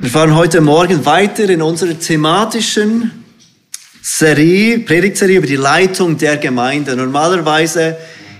Wir 0.00 0.10
fahren 0.10 0.36
heute 0.36 0.60
Morgen 0.60 1.04
weiter 1.04 1.50
in 1.50 1.60
unserer 1.60 1.98
thematischen 1.98 3.24
Serie, 4.00 4.78
Predigtserie 4.78 5.38
über 5.38 5.48
die 5.48 5.56
Leitung 5.56 6.16
der 6.16 6.36
Gemeinde. 6.36 6.94
Normalerweise 6.94 7.96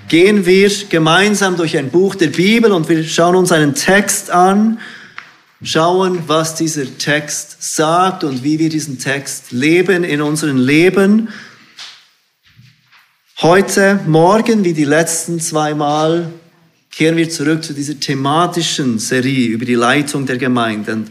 gehen 0.06 0.46
wir 0.46 0.70
gemeinsam 0.88 1.56
durch 1.56 1.76
ein 1.76 1.90
Buch 1.90 2.14
der 2.14 2.28
Bibel 2.28 2.70
und 2.70 2.88
wir 2.88 3.02
schauen 3.02 3.34
uns 3.34 3.50
einen 3.50 3.74
Text 3.74 4.30
an, 4.30 4.78
schauen, 5.60 6.22
was 6.28 6.54
dieser 6.54 6.96
Text 6.96 7.74
sagt 7.74 8.22
und 8.22 8.44
wie 8.44 8.60
wir 8.60 8.68
diesen 8.68 9.00
Text 9.00 9.50
leben 9.50 10.04
in 10.04 10.22
unserem 10.22 10.58
Leben. 10.58 11.28
Heute 13.42 13.98
Morgen, 14.06 14.62
wie 14.62 14.74
die 14.74 14.84
letzten 14.84 15.40
zwei 15.40 15.74
Mal, 15.74 16.32
kehren 16.92 17.16
wir 17.16 17.28
zurück 17.28 17.64
zu 17.64 17.74
dieser 17.74 17.98
thematischen 17.98 19.00
Serie 19.00 19.48
über 19.48 19.64
die 19.64 19.74
Leitung 19.74 20.24
der 20.24 20.38
Gemeinde. 20.38 20.92
Und 20.92 21.10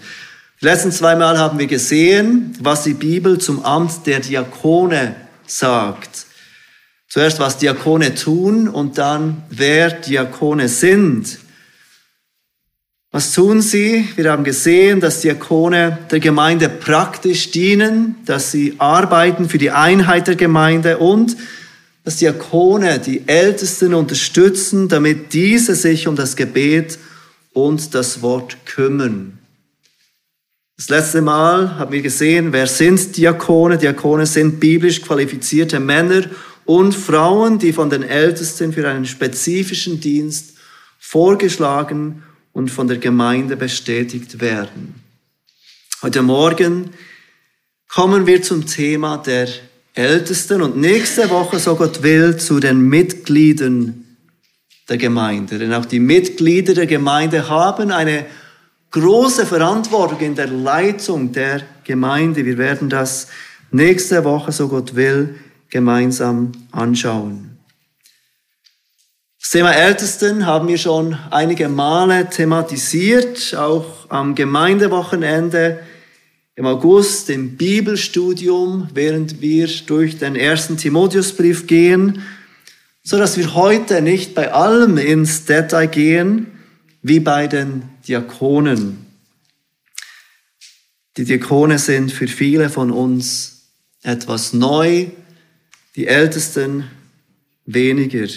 die 0.60 0.66
letzten 0.66 0.92
zwei 0.92 1.16
Mal 1.16 1.38
haben 1.38 1.60
wir 1.60 1.68
gesehen, 1.68 2.54
was 2.60 2.84
die 2.84 2.96
Bibel 2.96 3.38
zum 3.38 3.64
Amt 3.64 4.08
der 4.08 4.22
Diakone 4.22 5.16
sagt. 5.46 6.26
Zuerst, 7.08 7.40
was 7.40 7.60
Diakone 7.60 8.16
tun 8.16 8.68
und 8.68 8.98
dann, 8.98 9.44
wer 9.50 9.92
Diakone 9.92 10.68
sind. 10.68 11.40
Was 13.12 13.34
tun 13.34 13.62
sie? 13.62 14.08
Wir 14.16 14.32
haben 14.32 14.44
gesehen, 14.44 15.00
dass 15.00 15.22
Diakone 15.22 16.00
der 16.12 16.20
Gemeinde 16.20 16.70
praktisch 16.70 17.52
dienen, 17.52 18.16
dass 18.26 18.52
sie 18.52 18.76
arbeiten 18.80 19.48
für 19.48 19.58
die 19.58 19.72
Einheit 19.72 20.28
der 20.28 20.36
Gemeinde 20.36 20.98
und 20.98 21.38
dass 22.04 22.18
Diakone 22.18 23.00
die 23.00 23.28
Ältesten 23.28 23.94
unterstützen, 23.94 24.90
damit 24.90 25.34
diese 25.34 25.76
sich 25.76 26.08
um 26.08 26.16
das 26.16 26.36
Gebet 26.36 26.98
und 27.54 27.94
das 27.94 28.22
Wort 28.22 28.58
kümmern. 28.66 29.40
Das 30.78 30.90
letzte 30.90 31.22
Mal 31.22 31.80
haben 31.80 31.92
wir 31.92 32.04
gesehen, 32.04 32.54
wer 32.54 32.68
sind 32.68 33.18
Diakone? 33.18 33.80
Diakone 33.80 34.28
sind 34.28 34.60
biblisch 34.60 35.02
qualifizierte 35.02 35.80
Männer 35.80 36.26
und 36.66 36.94
Frauen, 36.94 37.58
die 37.58 37.74
von 37.74 37.90
den 37.90 38.04
Ältesten 38.04 38.72
für 38.72 38.88
einen 38.88 39.08
spezifischen 39.08 40.00
Dienst 40.00 40.54
vorgeschlagen 41.00 42.22
und 42.54 42.70
von 42.70 42.88
der 42.88 42.98
Gemeinde 42.98 43.58
bestätigt 43.58 44.40
werden. 44.40 44.94
Heute 46.04 46.22
Morgen 46.22 46.92
kommen 47.90 48.28
wir 48.28 48.44
zum 48.44 48.68
Thema 48.68 49.18
der 49.18 49.48
Ältesten 49.96 50.62
und 50.62 50.78
nächste 50.78 51.32
Woche, 51.32 51.58
so 51.58 51.76
Gott 51.76 52.04
will, 52.04 52.38
zu 52.38 52.60
den 52.60 52.82
Mitgliedern 52.82 54.06
der 54.88 54.98
Gemeinde. 54.98 55.58
Denn 55.58 55.74
auch 55.74 55.86
die 55.86 56.00
Mitglieder 56.00 56.76
der 56.76 56.86
Gemeinde 56.86 57.50
haben 57.50 57.90
eine 57.90 58.28
große 58.92 59.46
Verantwortung 59.46 60.20
in 60.20 60.36
der 60.36 60.48
Leitung 60.48 61.32
der 61.32 61.62
Gemeinde. 61.84 62.46
Wir 62.46 62.58
werden 62.58 62.90
das 62.90 63.28
nächste 63.72 64.24
Woche, 64.24 64.52
so 64.52 64.68
Gott 64.68 64.96
will, 64.96 65.36
gemeinsam 65.70 66.52
anschauen. 66.72 67.58
Das 69.40 69.52
Thema 69.52 69.72
Ältesten 69.72 70.46
haben 70.46 70.68
wir 70.68 70.78
schon 70.78 71.18
einige 71.32 71.70
Male 71.70 72.30
thematisiert, 72.30 73.56
auch 73.56 74.10
am 74.10 74.36
Gemeindewochenende 74.36 75.80
im 76.56 76.66
August 76.66 77.30
im 77.30 77.56
Bibelstudium, 77.56 78.90
während 78.94 79.42
wir 79.42 79.70
durch 79.86 80.18
den 80.18 80.36
ersten 80.36 80.76
Timotheusbrief 80.76 81.68
gehen, 81.68 82.24
so 83.04 83.18
dass 83.18 83.38
wir 83.38 83.54
heute 83.54 84.02
nicht 84.02 84.34
bei 84.34 84.52
allem 84.52 84.98
ins 84.98 85.46
Detail 85.46 85.88
gehen, 85.88 86.48
wie 87.02 87.20
bei 87.20 87.48
den 87.48 87.84
Diakonen. 88.08 89.06
Die 91.18 91.26
Diakone 91.26 91.80
sind 91.80 92.12
für 92.12 92.28
viele 92.28 92.70
von 92.70 92.92
uns 92.92 93.72
etwas 94.04 94.54
neu, 94.54 95.08
die 95.96 96.08
Ältesten 96.08 96.86
weniger. 97.66 98.28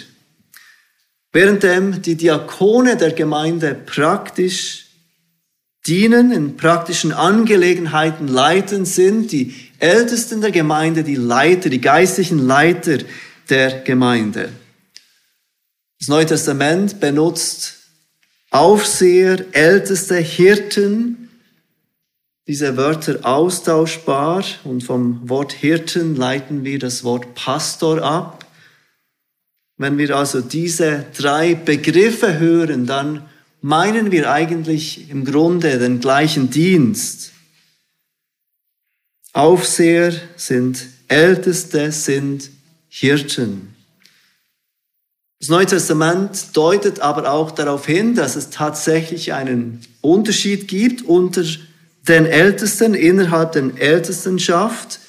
Währenddem 1.32 2.02
die 2.02 2.16
Diakone 2.16 2.96
der 2.96 3.12
Gemeinde 3.12 3.74
praktisch 3.74 4.86
dienen, 5.86 6.32
in 6.32 6.56
praktischen 6.56 7.12
Angelegenheiten 7.12 8.28
leiten, 8.28 8.84
sind 8.84 9.30
die 9.30 9.54
Ältesten 9.78 10.40
der 10.40 10.50
Gemeinde 10.50 11.04
die 11.04 11.14
Leiter, 11.14 11.70
die 11.70 11.80
geistlichen 11.80 12.38
Leiter 12.38 12.98
der 13.48 13.82
Gemeinde. 13.82 14.50
Das 15.98 16.08
Neue 16.08 16.26
Testament 16.26 16.98
benutzt 16.98 17.79
Aufseher, 18.50 19.44
Älteste, 19.52 20.16
Hirten, 20.16 21.28
diese 22.48 22.76
Wörter 22.76 23.24
austauschbar 23.24 24.44
und 24.64 24.82
vom 24.82 25.28
Wort 25.28 25.52
Hirten 25.52 26.16
leiten 26.16 26.64
wir 26.64 26.80
das 26.80 27.04
Wort 27.04 27.36
Pastor 27.36 28.02
ab. 28.02 28.44
Wenn 29.76 29.98
wir 29.98 30.16
also 30.16 30.40
diese 30.40 31.06
drei 31.16 31.54
Begriffe 31.54 32.40
hören, 32.40 32.86
dann 32.86 33.24
meinen 33.60 34.10
wir 34.10 34.32
eigentlich 34.32 35.10
im 35.10 35.24
Grunde 35.24 35.78
den 35.78 36.00
gleichen 36.00 36.50
Dienst. 36.50 37.30
Aufseher 39.32 40.12
sind 40.34 40.88
Älteste, 41.06 41.92
sind 41.92 42.50
Hirten. 42.88 43.76
Das 45.40 45.48
Neue 45.48 45.64
Testament 45.64 46.54
deutet 46.54 47.00
aber 47.00 47.32
auch 47.32 47.50
darauf 47.50 47.86
hin, 47.86 48.14
dass 48.14 48.36
es 48.36 48.50
tatsächlich 48.50 49.32
einen 49.32 49.80
Unterschied 50.02 50.68
gibt 50.68 51.00
unter 51.00 51.42
den 52.06 52.26
Ältesten, 52.26 52.92
innerhalb 52.92 53.52
der 53.52 53.70
Ältestenschaft. 53.78 55.00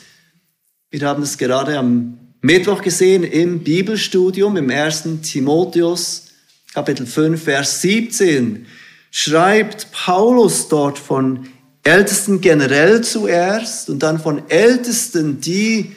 Wir 0.90 1.06
haben 1.06 1.24
es 1.24 1.38
gerade 1.38 1.78
am 1.78 2.18
Mittwoch 2.40 2.82
gesehen 2.82 3.26
im 3.26 3.60
Bibelstudium 3.60 4.56
im 4.56 4.70
ersten 4.70 5.22
Timotheus, 5.22 6.28
Kapitel 6.74 7.06
5, 7.06 7.44
Vers 7.44 7.82
17. 7.82 8.68
Schreibt 9.12 9.92
Paulus 9.92 10.70
dort 10.70 10.98
von 10.98 11.50
Ältesten 11.84 12.40
generell 12.40 13.02
zuerst 13.02 13.90
und 13.90 14.00
dann 14.00 14.18
von 14.18 14.50
Ältesten, 14.50 15.42
die 15.42 15.92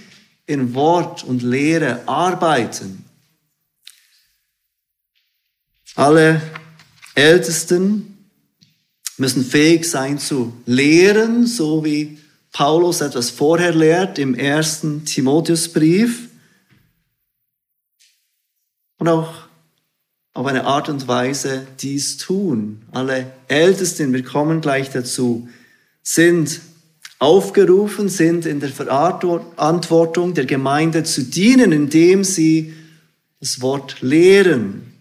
in 0.47 0.75
Wort 0.75 1.22
und 1.22 1.45
Lehre 1.45 2.01
arbeiten. 2.06 3.03
Alle 5.94 6.43
Ältesten 7.15 8.28
müssen 9.16 9.44
fähig 9.44 9.88
sein 9.88 10.19
zu 10.19 10.53
lehren, 10.66 11.47
so 11.47 11.84
wie 11.84 12.19
Paulus 12.53 13.00
etwas 13.00 13.31
vorher 13.31 13.72
lehrt 13.72 14.19
im 14.19 14.34
ersten 14.34 15.04
Timotheusbrief. 15.04 16.28
Und 18.99 19.09
auch 19.09 19.34
auf 20.33 20.47
eine 20.47 20.65
Art 20.65 20.88
und 20.88 21.06
Weise 21.06 21.66
dies 21.81 22.16
tun. 22.16 22.83
Alle 22.91 23.33
Ältesten, 23.47 24.12
wir 24.12 24.25
kommen 24.25 24.60
gleich 24.60 24.91
dazu, 24.91 25.49
sind 26.03 26.60
aufgerufen, 27.21 28.09
sind 28.09 28.47
in 28.47 28.59
der 28.59 28.71
Verantwortung 28.71 30.34
der 30.34 30.47
Gemeinde 30.47 31.04
zu 31.04 31.22
dienen, 31.22 31.71
indem 31.71 32.25
sie 32.25 32.75
das 33.38 33.60
Wort 33.60 34.00
lehren. 34.00 34.94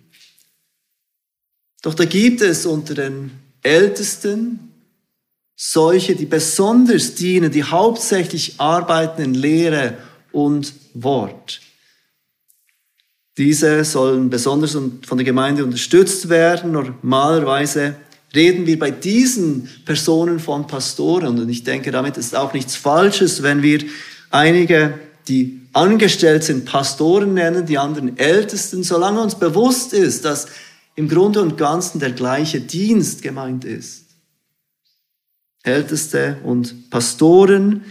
Doch 1.83 1.93
da 1.93 2.05
gibt 2.05 2.41
es 2.41 2.65
unter 2.65 2.95
den 2.95 3.31
Ältesten 3.61 4.71
solche, 5.55 6.15
die 6.15 6.25
besonders 6.25 7.13
dienen, 7.13 7.51
die 7.51 7.63
hauptsächlich 7.63 8.55
arbeiten 8.57 9.21
in 9.21 9.33
Lehre 9.35 9.97
und 10.31 10.73
Wort. 10.95 11.61
Diese 13.37 13.83
sollen 13.83 14.29
besonders 14.29 14.71
von 14.71 15.17
der 15.17 15.25
Gemeinde 15.25 15.63
unterstützt 15.63 16.29
werden. 16.29 16.71
Normalerweise 16.71 17.95
reden 18.33 18.65
wir 18.65 18.79
bei 18.79 18.91
diesen 18.91 19.69
Personen 19.85 20.39
von 20.39 20.67
Pastoren. 20.67 21.39
Und 21.39 21.49
ich 21.49 21.63
denke, 21.63 21.91
damit 21.91 22.17
ist 22.17 22.35
auch 22.35 22.53
nichts 22.53 22.75
Falsches, 22.75 23.43
wenn 23.43 23.61
wir 23.61 23.83
einige, 24.29 24.99
die 25.27 25.61
angestellt 25.73 26.43
sind, 26.43 26.65
Pastoren 26.65 27.33
nennen, 27.33 27.65
die 27.65 27.77
anderen 27.77 28.17
Ältesten, 28.17 28.83
solange 28.83 29.21
uns 29.21 29.35
bewusst 29.35 29.93
ist, 29.93 30.23
dass 30.23 30.47
im 30.95 31.07
Grunde 31.07 31.41
und 31.41 31.57
Ganzen 31.57 31.99
der 31.99 32.11
gleiche 32.11 32.61
Dienst 32.61 33.21
gemeint 33.21 33.65
ist. 33.65 34.05
Älteste 35.63 36.37
und 36.43 36.89
Pastoren 36.89 37.83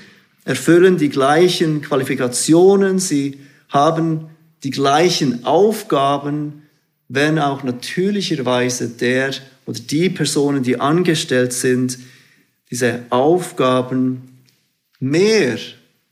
erfüllen 0.44 0.99
die 0.99 1.08
gleichen 1.08 1.82
Qualifikationen, 1.82 2.99
sie 2.99 3.38
haben 3.69 4.28
die 4.62 4.70
gleichen 4.70 5.44
Aufgaben, 5.44 6.62
wenn 7.08 7.38
auch 7.38 7.62
natürlicherweise 7.62 8.88
der 8.88 9.32
oder 9.66 9.78
die 9.78 10.10
Personen, 10.10 10.62
die 10.62 10.81
angestellt 10.81 11.52
sind, 11.52 11.99
diese 12.70 13.04
Aufgaben 13.10 14.43
mehr 14.99 15.58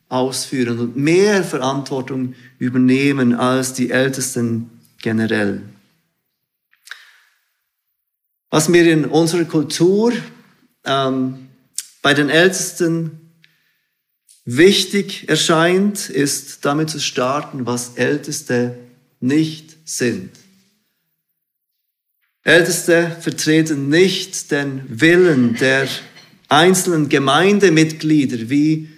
ausführen 0.08 0.78
und 0.78 0.96
mehr 0.96 1.44
Verantwortung 1.44 2.34
übernehmen 2.58 3.34
als 3.34 3.72
die 3.72 3.90
Ältesten 3.90 4.70
generell. 5.00 5.62
Was 8.50 8.73
wir 8.73 8.93
in 8.93 9.05
unserer 9.05 9.44
Kultur 9.44 10.12
ähm, 10.85 11.49
bei 12.02 12.14
den 12.14 12.29
Ältesten 12.29 13.32
wichtig 14.44 15.29
erscheint, 15.29 16.11
ist 16.11 16.64
damit 16.64 16.91
zu 16.91 16.99
starten, 16.99 17.64
was 17.64 17.97
Älteste 17.97 18.76
nicht 19.20 19.76
sind. 19.85 20.31
Älteste 22.43 23.17
vertreten 23.20 23.88
nicht 23.88 24.50
den 24.50 24.82
Willen 24.88 25.55
der 25.55 25.87
einzelnen 26.49 27.08
Gemeindemitglieder, 27.08 28.50
wie 28.50 28.88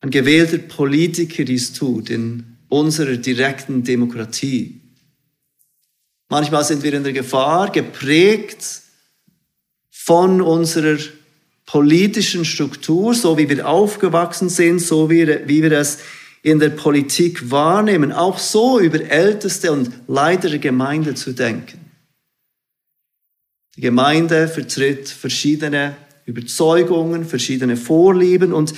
ein 0.00 0.10
gewählter 0.10 0.58
Politiker 0.58 1.44
dies 1.44 1.72
tut 1.72 2.10
in 2.10 2.44
unserer 2.68 3.16
direkten 3.16 3.84
Demokratie. 3.84 4.80
Manchmal 6.28 6.64
sind 6.64 6.82
wir 6.82 6.92
in 6.92 7.04
der 7.04 7.12
Gefahr, 7.12 7.70
geprägt 7.70 8.82
von 9.90 10.40
unserer 10.40 10.98
politischen 11.66 12.44
Struktur, 12.44 13.14
so 13.14 13.38
wie 13.38 13.48
wir 13.48 13.68
aufgewachsen 13.68 14.48
sind, 14.48 14.80
so 14.80 15.10
wie, 15.10 15.26
wie 15.46 15.62
wir 15.62 15.72
es 15.72 15.98
in 16.42 16.60
der 16.60 16.70
Politik 16.70 17.50
wahrnehmen, 17.50 18.12
auch 18.12 18.38
so 18.38 18.78
über 18.78 19.00
Älteste 19.00 19.72
und 19.72 19.90
Leiter 20.06 20.48
der 20.48 20.60
Gemeinde 20.60 21.14
zu 21.14 21.32
denken. 21.32 21.80
Die 23.74 23.80
Gemeinde 23.80 24.48
vertritt 24.48 25.08
verschiedene 25.08 25.96
Überzeugungen, 26.24 27.24
verschiedene 27.24 27.76
Vorlieben 27.76 28.52
und 28.52 28.74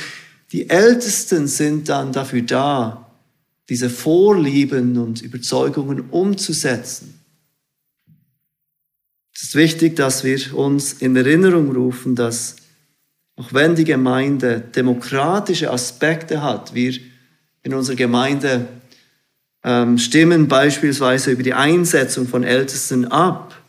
die 0.53 0.71
Ältesten 0.71 1.47
sind 1.47 1.89
dann 1.89 2.12
dafür 2.12 2.43
da, 2.43 3.11
diese 3.69 3.91
Vorlieben 3.91 4.97
und 4.97 5.21
Überzeugungen 5.21 6.09
umzusetzen. 6.11 7.18
Es 9.40 9.44
ist 9.44 9.55
wichtig, 9.55 9.94
dass 9.94 10.25
wir 10.25 10.52
uns 10.52 10.94
in 10.94 11.14
Erinnerung 11.14 11.70
rufen, 11.70 12.17
dass 12.17 12.56
auch 13.37 13.52
wenn 13.52 13.76
die 13.76 13.85
Gemeinde 13.85 14.61
demokratische 14.61 15.70
Aspekte 15.70 16.43
hat, 16.43 16.75
wir 16.75 16.99
in 17.62 17.73
unserer 17.73 17.94
Gemeinde 17.94 18.67
ähm, 19.62 19.96
stimmen 19.96 20.49
beispielsweise 20.49 21.31
über 21.31 21.44
die 21.44 21.55
Einsetzung 21.55 22.26
von 22.26 22.43
Ältesten 22.43 23.05
ab, 23.05 23.62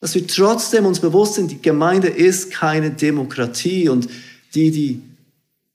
dass 0.00 0.16
wir 0.16 0.26
trotzdem 0.26 0.84
uns 0.84 0.98
bewusst 0.98 1.34
sind, 1.34 1.52
die 1.52 1.62
Gemeinde 1.62 2.08
ist 2.08 2.50
keine 2.50 2.90
Demokratie 2.90 3.88
und 3.88 4.08
die, 4.56 4.72
die 4.72 5.00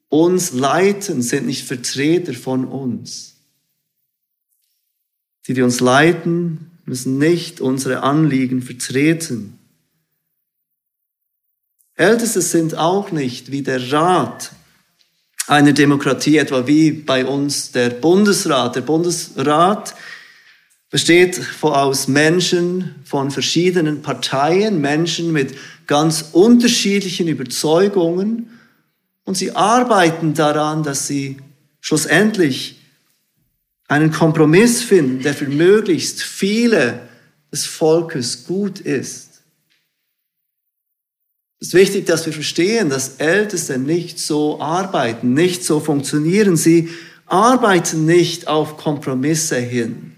uns 0.09 0.51
leiten, 0.51 1.21
sind 1.21 1.45
nicht 1.45 1.65
Vertreter 1.65 2.33
von 2.33 2.65
uns. 2.65 3.37
Die, 5.47 5.53
die 5.53 5.61
uns 5.61 5.79
leiten, 5.79 6.71
müssen 6.87 7.17
nicht 7.17 7.59
unsere 7.61 8.01
Anliegen 8.01 8.61
vertreten. 8.61 9.59
Älteste 11.95 12.41
sind 12.41 12.75
auch 12.75 13.11
nicht 13.11 13.51
wie 13.51 13.61
der 13.61 13.91
Rat 13.91 14.51
einer 15.47 15.73
Demokratie, 15.73 16.37
etwa 16.37 16.65
wie 16.65 16.91
bei 16.91 17.25
uns 17.25 17.71
der 17.71 17.89
Bundesrat. 17.89 18.75
Der 18.75 18.81
Bundesrat 18.81 19.95
besteht 20.89 21.41
aus 21.61 22.07
Menschen 22.07 22.95
von 23.03 23.31
verschiedenen 23.31 24.01
Parteien, 24.01 24.79
Menschen 24.79 25.33
mit 25.33 25.57
ganz 25.87 26.29
unterschiedlichen 26.31 27.27
Überzeugungen 27.27 28.59
und 29.25 29.35
sie 29.35 29.51
arbeiten 29.51 30.33
daran, 30.33 30.83
dass 30.83 31.07
sie 31.07 31.37
schlussendlich 31.81 32.76
einen 33.87 34.11
Kompromiss 34.11 34.83
finden, 34.83 35.23
der 35.23 35.33
für 35.33 35.47
möglichst 35.47 36.21
viele 36.21 37.07
des 37.51 37.65
Volkes 37.65 38.45
gut 38.45 38.79
ist. 38.79 39.41
Es 41.59 41.69
ist 41.69 41.73
wichtig, 41.73 42.05
dass 42.05 42.25
wir 42.25 42.33
verstehen, 42.33 42.89
dass 42.89 43.15
Älteste 43.17 43.79
nicht 43.79 44.19
so 44.19 44.61
arbeiten, 44.61 45.33
nicht 45.33 45.63
so 45.63 45.79
funktionieren. 45.79 46.55
Sie 46.55 46.89
arbeiten 47.25 48.05
nicht 48.05 48.47
auf 48.47 48.77
Kompromisse 48.77 49.57
hin. 49.57 50.15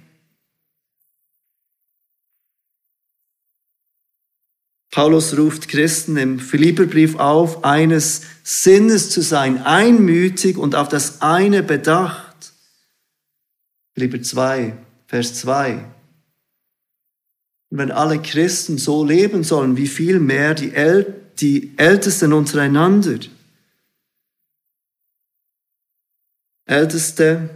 Paulus 4.91 5.37
ruft 5.37 5.67
Christen 5.67 6.17
im 6.17 6.39
Philipperbrief 6.39 7.17
auf, 7.19 7.63
eines 7.63 8.23
Sinnes 8.43 9.11
zu 9.11 9.21
sein, 9.21 9.61
einmütig 9.61 10.57
und 10.57 10.75
auf 10.75 10.89
das 10.89 11.21
eine 11.21 11.61
bedacht. 11.61 12.28
Philipper 13.99 14.21
2, 14.21 14.77
Vers 15.07 15.33
2. 15.41 15.73
Und 17.69 17.77
wenn 17.77 17.91
alle 17.91 18.21
Christen 18.21 18.77
so 18.77 19.03
leben 19.03 19.43
sollen, 19.43 19.75
wie 19.75 19.87
viel 19.87 20.21
mehr 20.21 20.53
die, 20.53 20.73
El 20.73 21.15
die 21.39 21.73
Ältesten 21.75 22.31
untereinander. 22.31 23.19
Älteste 26.65 27.49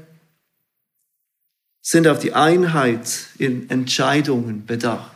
sind 1.82 2.08
auf 2.08 2.20
die 2.20 2.34
Einheit 2.34 3.28
in 3.38 3.70
Entscheidungen 3.70 4.66
bedacht. 4.66 5.12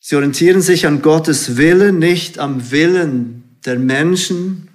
Sie 0.00 0.16
orientieren 0.16 0.60
sich 0.60 0.86
an 0.86 1.00
Gottes 1.00 1.56
Willen, 1.56 1.98
nicht 1.98 2.38
am 2.38 2.70
Willen 2.70 3.58
der 3.64 3.78
Menschen. 3.78 4.68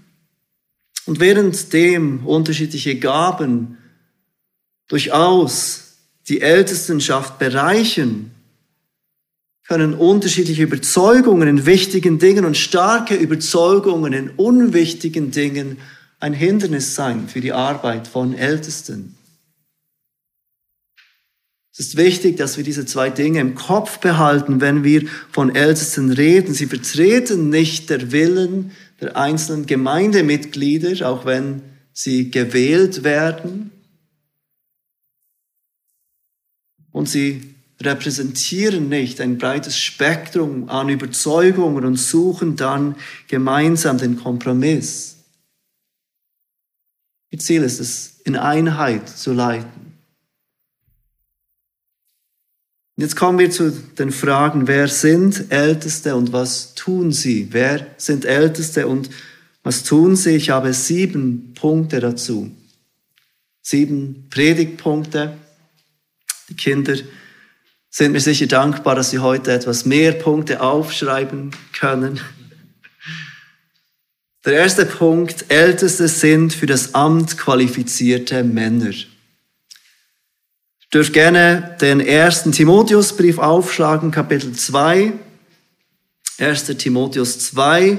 Und 1.06 1.20
währenddem 1.20 2.26
unterschiedliche 2.26 2.98
Gaben 2.98 3.78
durchaus 4.92 5.94
die 6.28 6.42
Ältestenschaft 6.42 7.40
bereichen, 7.40 8.32
können 9.66 9.94
unterschiedliche 9.94 10.64
Überzeugungen 10.64 11.48
in 11.48 11.66
wichtigen 11.66 12.20
Dingen 12.20 12.44
und 12.44 12.58
starke 12.58 13.16
Überzeugungen 13.16 14.12
in 14.12 14.30
unwichtigen 14.32 15.32
Dingen 15.32 15.78
ein 16.20 16.34
Hindernis 16.34 16.94
sein 16.94 17.30
für 17.30 17.40
die 17.40 17.54
Arbeit 17.54 18.06
von 18.06 18.34
Ältesten. 18.34 19.16
Es 21.72 21.80
ist 21.80 21.96
wichtig, 21.96 22.36
dass 22.36 22.58
wir 22.58 22.66
diese 22.66 22.86
zwei 22.86 23.10
Dinge 23.10 23.40
im 23.40 23.56
Kopf 23.56 24.00
behalten, 24.00 24.60
wenn 24.60 24.84
wir 24.84 25.08
von 25.32 25.56
Ältesten 25.56 26.12
reden. 26.12 26.54
Sie 26.54 26.66
vertreten 26.66 27.50
nicht 27.50 27.90
der 27.90 28.12
Willen 28.12 28.72
der 29.00 29.16
einzelnen 29.16 29.68
Gemeindemitglieder, 29.68 31.10
auch 31.10 31.26
wenn 31.26 31.62
sie 31.94 32.30
gewählt 32.30 33.06
werden. 33.06 33.71
Und 36.92 37.10
sie 37.10 37.56
repräsentieren 37.82 38.90
nicht 38.90 39.22
ein 39.22 39.38
breites 39.38 39.78
Spektrum 39.78 40.70
an 40.70 40.90
Überzeugungen 40.90 41.86
und 41.86 41.96
suchen 41.96 42.56
dann 42.56 42.96
gemeinsam 43.28 43.98
den 43.98 44.18
Kompromiss. 44.18 45.18
Ihr 47.32 47.40
Ziel 47.40 47.64
ist 47.64 47.80
es, 47.80 48.20
in 48.24 48.36
Einheit 48.36 49.10
zu 49.10 49.34
leiten. 49.34 49.94
Jetzt 52.98 53.16
kommen 53.16 53.40
wir 53.40 53.50
zu 53.50 53.72
den 53.72 54.12
Fragen, 54.12 54.68
wer 54.68 54.88
sind 54.88 55.52
Älteste 55.52 56.16
und 56.16 56.34
was 56.34 56.76
tun 56.76 57.12
sie? 57.12 57.48
Wer 57.52 57.88
sind 57.98 58.26
Älteste 58.26 58.88
und 58.88 59.10
was 59.64 59.84
tun 59.84 60.16
sie? 60.16 60.36
Ich 60.36 60.50
habe 60.50 60.74
sieben 60.74 61.54
Punkte 61.56 62.00
dazu. 62.00 62.52
Sieben 63.62 64.28
Predigtpunkte. 64.30 65.38
Die 66.52 66.56
Kinder 66.56 66.96
sind 67.90 68.12
mir 68.12 68.22
sicher 68.22 68.46
dankbar, 68.46 68.94
dass 68.94 69.10
sie 69.10 69.20
heute 69.20 69.52
etwas 69.52 69.86
mehr 69.86 70.12
Punkte 70.12 70.62
aufschreiben 70.62 71.50
können. 71.74 72.20
Der 74.46 74.54
erste 74.54 74.86
Punkt, 74.86 75.46
Älteste 75.50 76.08
sind 76.08 76.54
für 76.54 76.68
das 76.68 76.94
Amt 76.94 77.40
qualifizierte 77.40 78.44
Männer 78.44 78.92
dürft 80.94 81.14
gerne 81.14 81.78
den 81.80 82.00
ersten 82.00 82.52
Timotheusbrief 82.52 83.38
aufschlagen, 83.38 84.12
Kapitel 84.12 84.52
2. 84.54 85.14
1. 86.38 86.66
Timotheus 86.78 87.40
2. 87.40 87.98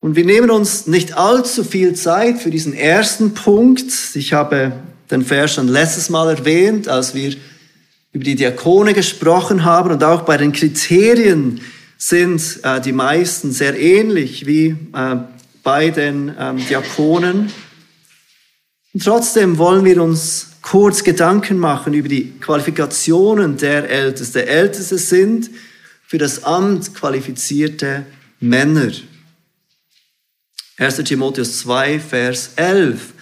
Und 0.00 0.14
wir 0.14 0.24
nehmen 0.24 0.50
uns 0.50 0.86
nicht 0.86 1.16
allzu 1.16 1.64
viel 1.64 1.94
Zeit 1.94 2.38
für 2.38 2.50
diesen 2.50 2.74
ersten 2.74 3.34
Punkt. 3.34 3.92
Ich 4.14 4.32
habe 4.32 4.72
den 5.10 5.24
Vers 5.24 5.54
schon 5.54 5.68
letztes 5.68 6.10
Mal 6.10 6.28
erwähnt, 6.30 6.88
als 6.88 7.14
wir 7.14 7.34
über 8.12 8.24
die 8.24 8.36
Diakone 8.36 8.94
gesprochen 8.94 9.64
haben 9.64 9.90
und 9.90 10.02
auch 10.04 10.22
bei 10.22 10.36
den 10.36 10.52
Kriterien 10.52 11.60
sind 11.96 12.60
äh, 12.62 12.80
die 12.80 12.92
meisten 12.92 13.52
sehr 13.52 13.78
ähnlich 13.78 14.46
wie 14.46 14.76
äh, 14.94 15.16
bei 15.62 15.90
den 15.90 16.34
ähm, 16.38 16.64
Diakonen. 16.68 17.52
Und 18.94 19.04
trotzdem 19.04 19.58
wollen 19.58 19.84
wir 19.84 20.02
uns 20.02 20.52
kurz 20.62 21.04
Gedanken 21.04 21.58
machen 21.58 21.94
über 21.94 22.08
die 22.08 22.32
Qualifikationen 22.40 23.56
der 23.56 23.90
Ältesten. 23.90 24.46
Älteste 24.46 24.98
sind 24.98 25.50
für 26.06 26.18
das 26.18 26.44
Amt 26.44 26.94
qualifizierte 26.94 28.06
Männer. 28.40 28.92
1. 30.78 30.96
Timotheus 30.98 31.58
2, 31.58 31.98
Vers 31.98 32.50
11 32.56 33.12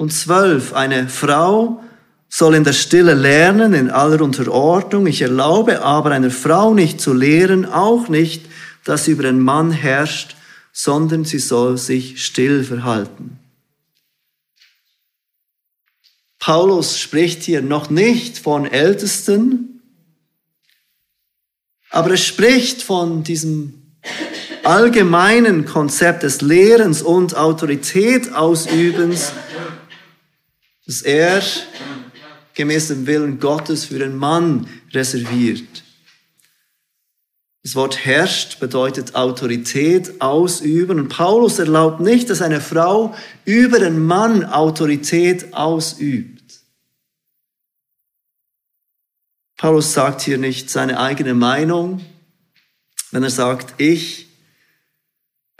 und 0.00 0.14
12. 0.14 0.72
Eine 0.72 1.10
Frau 1.10 1.84
soll 2.30 2.54
in 2.54 2.64
der 2.64 2.72
Stille 2.72 3.12
lernen, 3.12 3.74
in 3.74 3.90
aller 3.90 4.22
Unterordnung. 4.22 5.06
Ich 5.06 5.20
erlaube 5.20 5.82
aber 5.82 6.12
einer 6.12 6.30
Frau 6.30 6.72
nicht 6.72 7.02
zu 7.02 7.12
lehren, 7.12 7.66
auch 7.66 8.08
nicht, 8.08 8.46
dass 8.84 9.04
sie 9.04 9.10
über 9.10 9.28
einen 9.28 9.40
Mann 9.40 9.72
herrscht, 9.72 10.36
sondern 10.72 11.26
sie 11.26 11.38
soll 11.38 11.76
sich 11.76 12.24
still 12.24 12.64
verhalten. 12.64 13.38
Paulus 16.38 16.98
spricht 16.98 17.42
hier 17.42 17.60
noch 17.60 17.90
nicht 17.90 18.38
von 18.38 18.64
Ältesten, 18.64 19.82
aber 21.90 22.12
er 22.12 22.16
spricht 22.16 22.82
von 22.82 23.22
diesem 23.22 23.74
allgemeinen 24.62 25.66
Konzept 25.66 26.22
des 26.22 26.40
Lehrens 26.40 27.02
und 27.02 27.36
Autorität 27.36 28.32
ausübens, 28.32 29.32
das 30.90 31.02
er 31.02 31.40
gemäß 32.54 32.88
dem 32.88 33.06
Willen 33.06 33.38
Gottes 33.38 33.84
für 33.84 34.00
den 34.00 34.16
Mann 34.16 34.66
reserviert. 34.90 35.84
Das 37.62 37.76
Wort 37.76 38.04
herrscht 38.04 38.58
bedeutet 38.58 39.14
Autorität 39.14 40.20
ausüben. 40.20 40.98
Und 40.98 41.08
Paulus 41.08 41.60
erlaubt 41.60 42.00
nicht, 42.00 42.28
dass 42.28 42.42
eine 42.42 42.60
Frau 42.60 43.14
über 43.44 43.78
den 43.78 44.04
Mann 44.04 44.44
Autorität 44.44 45.54
ausübt. 45.54 46.58
Paulus 49.58 49.92
sagt 49.92 50.22
hier 50.22 50.38
nicht 50.38 50.70
seine 50.70 50.98
eigene 50.98 51.34
Meinung, 51.34 52.04
wenn 53.12 53.22
er 53.22 53.30
sagt, 53.30 53.80
ich 53.80 54.26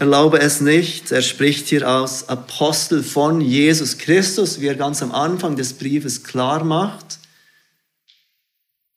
erlaube 0.00 0.40
es 0.40 0.60
nicht. 0.60 1.12
Er 1.12 1.22
spricht 1.22 1.68
hier 1.68 1.86
als 1.86 2.28
Apostel 2.28 3.02
von 3.02 3.40
Jesus 3.40 3.98
Christus, 3.98 4.60
wie 4.60 4.66
er 4.66 4.74
ganz 4.74 5.02
am 5.02 5.12
Anfang 5.12 5.56
des 5.56 5.74
Briefes 5.74 6.24
klar 6.24 6.64
macht. 6.64 7.18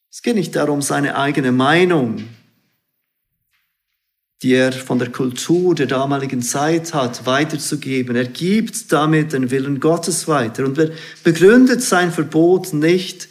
Es 0.10 0.22
geht 0.22 0.36
nicht 0.36 0.55
darum, 0.55 0.81
seine 0.81 1.15
eigene 1.15 1.51
Meinung 1.51 2.27
die 4.43 4.53
er 4.53 4.74
von 4.74 5.00
der 5.00 5.10
Kultur 5.10 5.74
der 5.74 5.86
damaligen 5.86 6.41
Zeit 6.41 6.93
hat, 6.93 7.25
weiterzugeben. 7.25 8.15
Er 8.15 8.25
gibt 8.25 8.91
damit 8.91 9.31
den 9.31 9.50
Willen 9.51 9.79
Gottes 9.79 10.27
weiter 10.27 10.65
und 10.65 10.77
er 10.77 10.91
begründet 11.24 11.81
sein 11.81 12.12
Verbot 12.12 12.74
nicht 12.74 13.29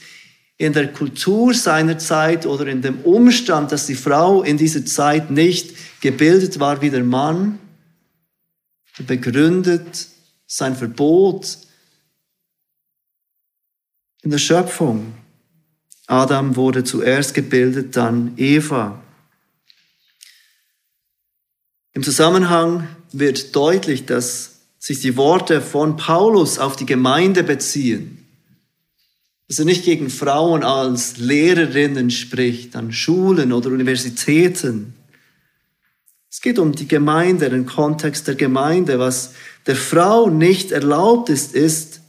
in 0.62 0.72
der 0.72 0.92
Kultur 0.92 1.54
seiner 1.54 1.98
Zeit 1.98 2.46
oder 2.46 2.68
in 2.68 2.82
dem 2.82 3.00
Umstand, 3.00 3.72
dass 3.72 3.88
die 3.88 3.96
Frau 3.96 4.44
in 4.44 4.56
dieser 4.56 4.86
Zeit 4.86 5.28
nicht 5.28 6.00
gebildet 6.00 6.60
war 6.60 6.80
wie 6.80 6.90
der 6.90 7.02
Mann. 7.02 7.58
Begründet 8.98 10.06
sein 10.46 10.76
Verbot 10.76 11.58
in 14.22 14.30
der 14.30 14.38
Schöpfung. 14.38 15.14
Adam 16.06 16.54
wurde 16.54 16.84
zuerst 16.84 17.34
gebildet, 17.34 17.96
dann 17.96 18.34
Eva. 18.36 19.02
Im 21.92 22.04
Zusammenhang 22.04 22.86
wird 23.10 23.56
deutlich, 23.56 24.06
dass 24.06 24.60
sich 24.78 25.00
die 25.00 25.16
Worte 25.16 25.60
von 25.60 25.96
Paulus 25.96 26.60
auf 26.60 26.76
die 26.76 26.86
Gemeinde 26.86 27.42
beziehen. 27.42 28.21
Dass 29.48 29.58
er 29.58 29.64
nicht 29.64 29.84
gegen 29.84 30.08
Frauen 30.08 30.62
als 30.62 31.18
Lehrerinnen 31.18 32.10
spricht, 32.10 32.74
an 32.76 32.92
Schulen 32.92 33.52
oder 33.52 33.70
Universitäten. 33.70 34.94
Es 36.30 36.40
geht 36.40 36.58
um 36.58 36.72
die 36.72 36.88
Gemeinde, 36.88 37.50
den 37.50 37.66
Kontext 37.66 38.26
der 38.28 38.34
Gemeinde. 38.34 38.98
Was 38.98 39.34
der 39.66 39.76
Frau 39.76 40.30
nicht 40.30 40.72
erlaubt 40.72 41.28
ist, 41.28 41.54
ist, 41.54 42.00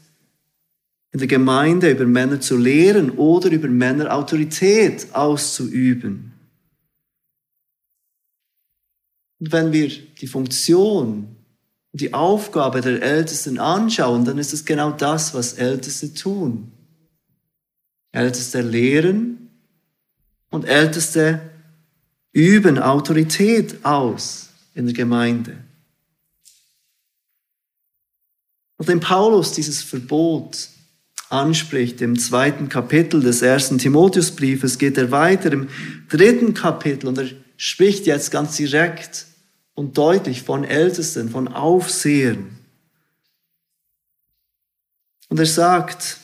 in 1.14 1.20
der 1.20 1.28
Gemeinde 1.28 1.92
über 1.92 2.06
Männer 2.06 2.42
zu 2.42 2.58
lehren 2.58 3.12
oder 3.12 3.52
über 3.52 3.68
Männer 3.68 4.16
Autorität 4.16 5.14
auszuüben. 5.14 6.34
Und 9.40 9.52
wenn 9.52 9.72
wir 9.72 9.90
die 9.90 10.28
Funktion, 10.28 11.36
die 11.92 12.14
Aufgabe 12.14 12.82
der 12.82 13.02
Ältesten 13.02 13.60
anschauen, 13.60 14.26
dann 14.26 14.40
ist 14.40 14.54
es 14.54 14.66
genau 14.66 14.92
das, 14.92 15.36
was 15.36 15.54
Älteste 15.54 16.14
tun. 16.14 16.72
Älteste 18.14 18.62
lehren 18.62 19.50
und 20.50 20.66
Älteste 20.66 21.42
üben 22.32 22.80
Autorität 22.80 23.84
aus 23.84 24.50
in 24.76 24.86
der 24.86 24.96
Gemeinde. 24.96 25.58
Nachdem 28.78 29.00
Paulus 29.00 29.54
dieses 29.54 29.82
Verbot 29.82 30.70
anspricht 31.30 32.02
im 32.02 32.18
zweiten 32.20 32.70
Kapitel 32.70 33.22
des 33.22 33.42
ersten 33.42 33.80
Timotheusbriefes, 33.80 34.78
geht 34.78 34.98
er 34.98 35.10
weiter 35.10 35.52
im 35.52 35.68
dritten 36.10 36.54
Kapitel 36.54 37.08
und 37.08 37.18
er 37.18 37.30
spricht 37.58 38.06
jetzt 38.06 38.30
ganz 38.30 38.56
direkt 38.56 39.26
und 39.74 39.98
deutlich 39.98 40.44
von 40.44 40.64
Ältesten, 40.64 41.30
von 41.30 41.48
Aufsehern. 41.48 42.60
Und 45.30 45.40
er 45.40 45.48
sagt, 45.48 46.20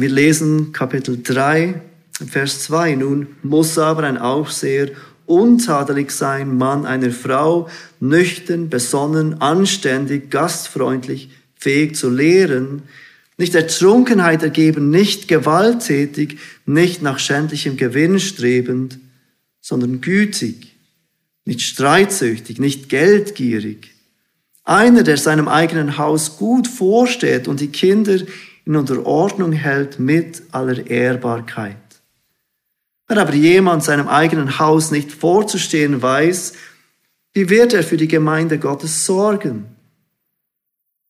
wir 0.00 0.10
lesen 0.10 0.72
Kapitel 0.72 1.22
3, 1.22 1.80
Vers 2.26 2.64
2, 2.64 2.94
nun 2.96 3.28
muss 3.42 3.78
aber 3.78 4.04
ein 4.04 4.18
Aufseher 4.18 4.90
untadelig 5.26 6.10
sein, 6.10 6.56
Mann 6.56 6.86
einer 6.86 7.10
Frau, 7.10 7.68
nüchtern, 8.00 8.68
besonnen, 8.68 9.40
anständig, 9.40 10.30
gastfreundlich, 10.30 11.30
fähig 11.54 11.96
zu 11.96 12.10
lehren, 12.10 12.82
nicht 13.36 13.54
der 13.54 13.68
Trunkenheit 13.68 14.42
ergeben, 14.42 14.90
nicht 14.90 15.28
gewalttätig, 15.28 16.38
nicht 16.66 17.00
nach 17.00 17.18
schändlichem 17.18 17.76
Gewinn 17.76 18.20
strebend, 18.20 18.98
sondern 19.60 20.00
gütig, 20.00 20.74
nicht 21.44 21.62
streitsüchtig, 21.62 22.58
nicht 22.58 22.88
geldgierig. 22.88 23.94
Einer, 24.64 25.02
der 25.02 25.16
seinem 25.16 25.48
eigenen 25.48 25.96
Haus 25.96 26.36
gut 26.36 26.68
vorsteht 26.68 27.48
und 27.48 27.60
die 27.60 27.68
Kinder 27.68 28.18
in 28.70 28.76
Unterordnung 28.76 29.50
hält 29.50 29.98
mit 29.98 30.44
aller 30.52 30.86
Ehrbarkeit. 30.88 31.74
Wenn 33.08 33.18
aber 33.18 33.34
jemand 33.34 33.82
seinem 33.82 34.06
eigenen 34.06 34.60
Haus 34.60 34.92
nicht 34.92 35.10
vorzustehen 35.10 36.00
weiß, 36.00 36.52
wie 37.32 37.50
wird 37.50 37.74
er 37.74 37.82
für 37.82 37.96
die 37.96 38.06
Gemeinde 38.06 38.60
Gottes 38.60 39.06
sorgen? 39.06 39.74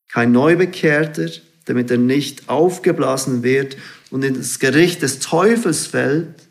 Kein 0.09 0.33
Neubekehrter, 0.33 1.29
damit 1.67 1.91
er 1.91 1.99
nicht 1.99 2.49
aufgeblasen 2.49 3.43
wird 3.43 3.77
und 4.11 4.25
in 4.25 4.37
das 4.37 4.59
Gericht 4.59 5.03
des 5.03 5.19
Teufels 5.19 5.87
fällt, 5.87 6.49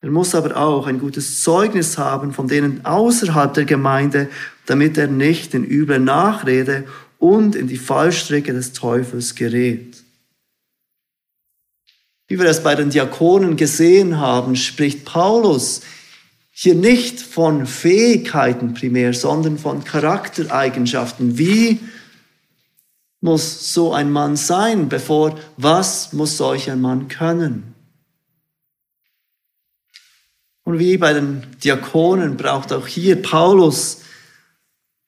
er 0.00 0.10
muss 0.10 0.36
aber 0.36 0.56
auch 0.56 0.86
ein 0.86 1.00
gutes 1.00 1.42
Zeugnis 1.42 1.98
haben 1.98 2.32
von 2.32 2.46
denen 2.46 2.84
außerhalb 2.84 3.52
der 3.52 3.64
Gemeinde, 3.64 4.28
damit 4.66 4.96
er 4.96 5.08
nicht 5.08 5.54
in 5.54 5.64
üble 5.64 5.98
Nachrede 5.98 6.84
und 7.20 7.54
in 7.54 7.68
die 7.68 7.76
Fallstrecke 7.76 8.52
des 8.52 8.72
Teufels 8.72 9.36
gerät. 9.36 10.02
Wie 12.26 12.38
wir 12.38 12.46
es 12.46 12.62
bei 12.62 12.74
den 12.74 12.90
Diakonen 12.90 13.56
gesehen 13.56 14.18
haben, 14.18 14.56
spricht 14.56 15.04
Paulus 15.04 15.82
hier 16.50 16.74
nicht 16.74 17.20
von 17.20 17.66
Fähigkeiten 17.66 18.74
primär, 18.74 19.12
sondern 19.12 19.58
von 19.58 19.84
Charaktereigenschaften. 19.84 21.38
Wie 21.38 21.80
muss 23.20 23.74
so 23.74 23.92
ein 23.92 24.10
Mann 24.10 24.36
sein, 24.36 24.88
bevor 24.88 25.38
was 25.56 26.12
muss 26.12 26.38
solch 26.38 26.70
ein 26.70 26.80
Mann 26.80 27.08
können? 27.08 27.74
Und 30.64 30.78
wie 30.78 30.96
bei 30.96 31.12
den 31.12 31.46
Diakonen 31.62 32.36
braucht 32.36 32.72
auch 32.72 32.86
hier 32.86 33.20
Paulus 33.20 34.02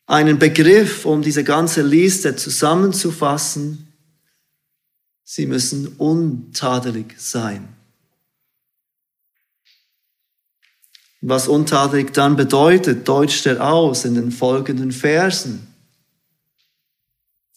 einen 0.07 0.39
Begriff, 0.39 1.07
um 1.07 1.23
diese 1.23 1.45
ganze 1.45 1.83
Liste 1.83 2.37
zusammenzufassen. 2.37 3.93
Sie 5.25 5.47
müssen 5.47 5.89
untadelig 5.99 7.15
sein. 7.19 7.69
Was 11.21 11.47
untadelig 11.47 12.13
dann 12.13 12.35
bedeutet, 12.35 13.07
deutscht 13.07 13.47
er 13.47 13.73
aus 13.73 14.05
in 14.05 14.17
den 14.17 14.33
folgenden 14.33 14.91
Versen. 14.91 15.69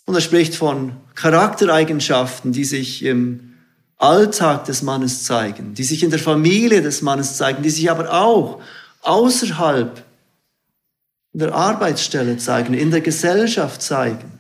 Und 0.06 0.14
er 0.14 0.22
spricht 0.22 0.54
von 0.54 0.96
Charaktereigenschaften, 1.16 2.52
die 2.52 2.64
sich 2.64 3.04
im 3.04 3.56
Alltag 3.98 4.66
des 4.66 4.84
Mannes 4.84 5.24
zeigen, 5.24 5.74
die 5.74 5.84
sich 5.84 6.04
in 6.04 6.12
der 6.12 6.20
Familie 6.20 6.84
des 6.84 7.02
Mannes 7.02 7.38
zeigen, 7.38 7.64
die 7.64 7.72
sich 7.72 7.90
aber 7.90 8.14
auch 8.14 8.62
außerhalb 9.02 10.05
der 11.40 11.54
Arbeitsstelle 11.54 12.38
zeigen, 12.38 12.74
in 12.74 12.92
der 12.92 13.02
Gesellschaft 13.02 13.82
zeigen. 13.82 14.32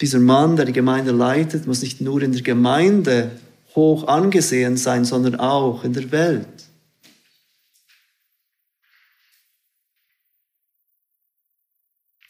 Dieser 0.00 0.18
Mann, 0.18 0.56
der 0.56 0.64
die 0.64 0.72
Gemeinde 0.72 1.12
leitet, 1.12 1.66
muss 1.66 1.82
nicht 1.82 2.00
nur 2.00 2.22
in 2.22 2.32
der 2.32 2.42
Gemeinde 2.42 3.38
hoch 3.76 4.08
angesehen 4.08 4.76
sein, 4.76 5.04
sondern 5.04 5.36
auch 5.36 5.84
in 5.84 5.92
der 5.92 6.10
Welt. 6.10 6.48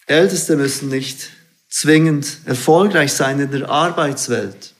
Älteste 0.07 0.57
müssen 0.57 0.91
nicht 0.91 1.31
zwingend 1.71 2.41
erfolgreich 2.45 3.15
sein 3.15 3.41
in 3.41 3.51
der 3.51 3.71
Arbeitswelt. 3.71 4.72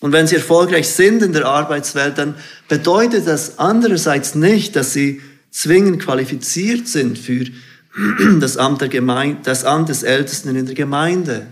Und 0.00 0.12
wenn 0.12 0.26
sie 0.26 0.36
erfolgreich 0.36 0.88
sind 0.88 1.22
in 1.22 1.32
der 1.32 1.46
Arbeitswelt, 1.46 2.18
dann 2.18 2.34
bedeutet 2.68 3.26
das 3.26 3.58
andererseits 3.58 4.34
nicht, 4.34 4.76
dass 4.76 4.92
sie 4.92 5.22
zwingend 5.50 6.02
qualifiziert 6.02 6.86
sind 6.86 7.18
für 7.18 7.46
das 8.40 8.56
Amt, 8.56 8.82
der 8.82 8.88
Gemeinde, 8.88 9.40
das 9.42 9.64
Amt 9.64 9.88
des 9.88 10.02
Ältesten 10.02 10.54
in 10.54 10.66
der 10.66 10.74
Gemeinde. 10.74 11.46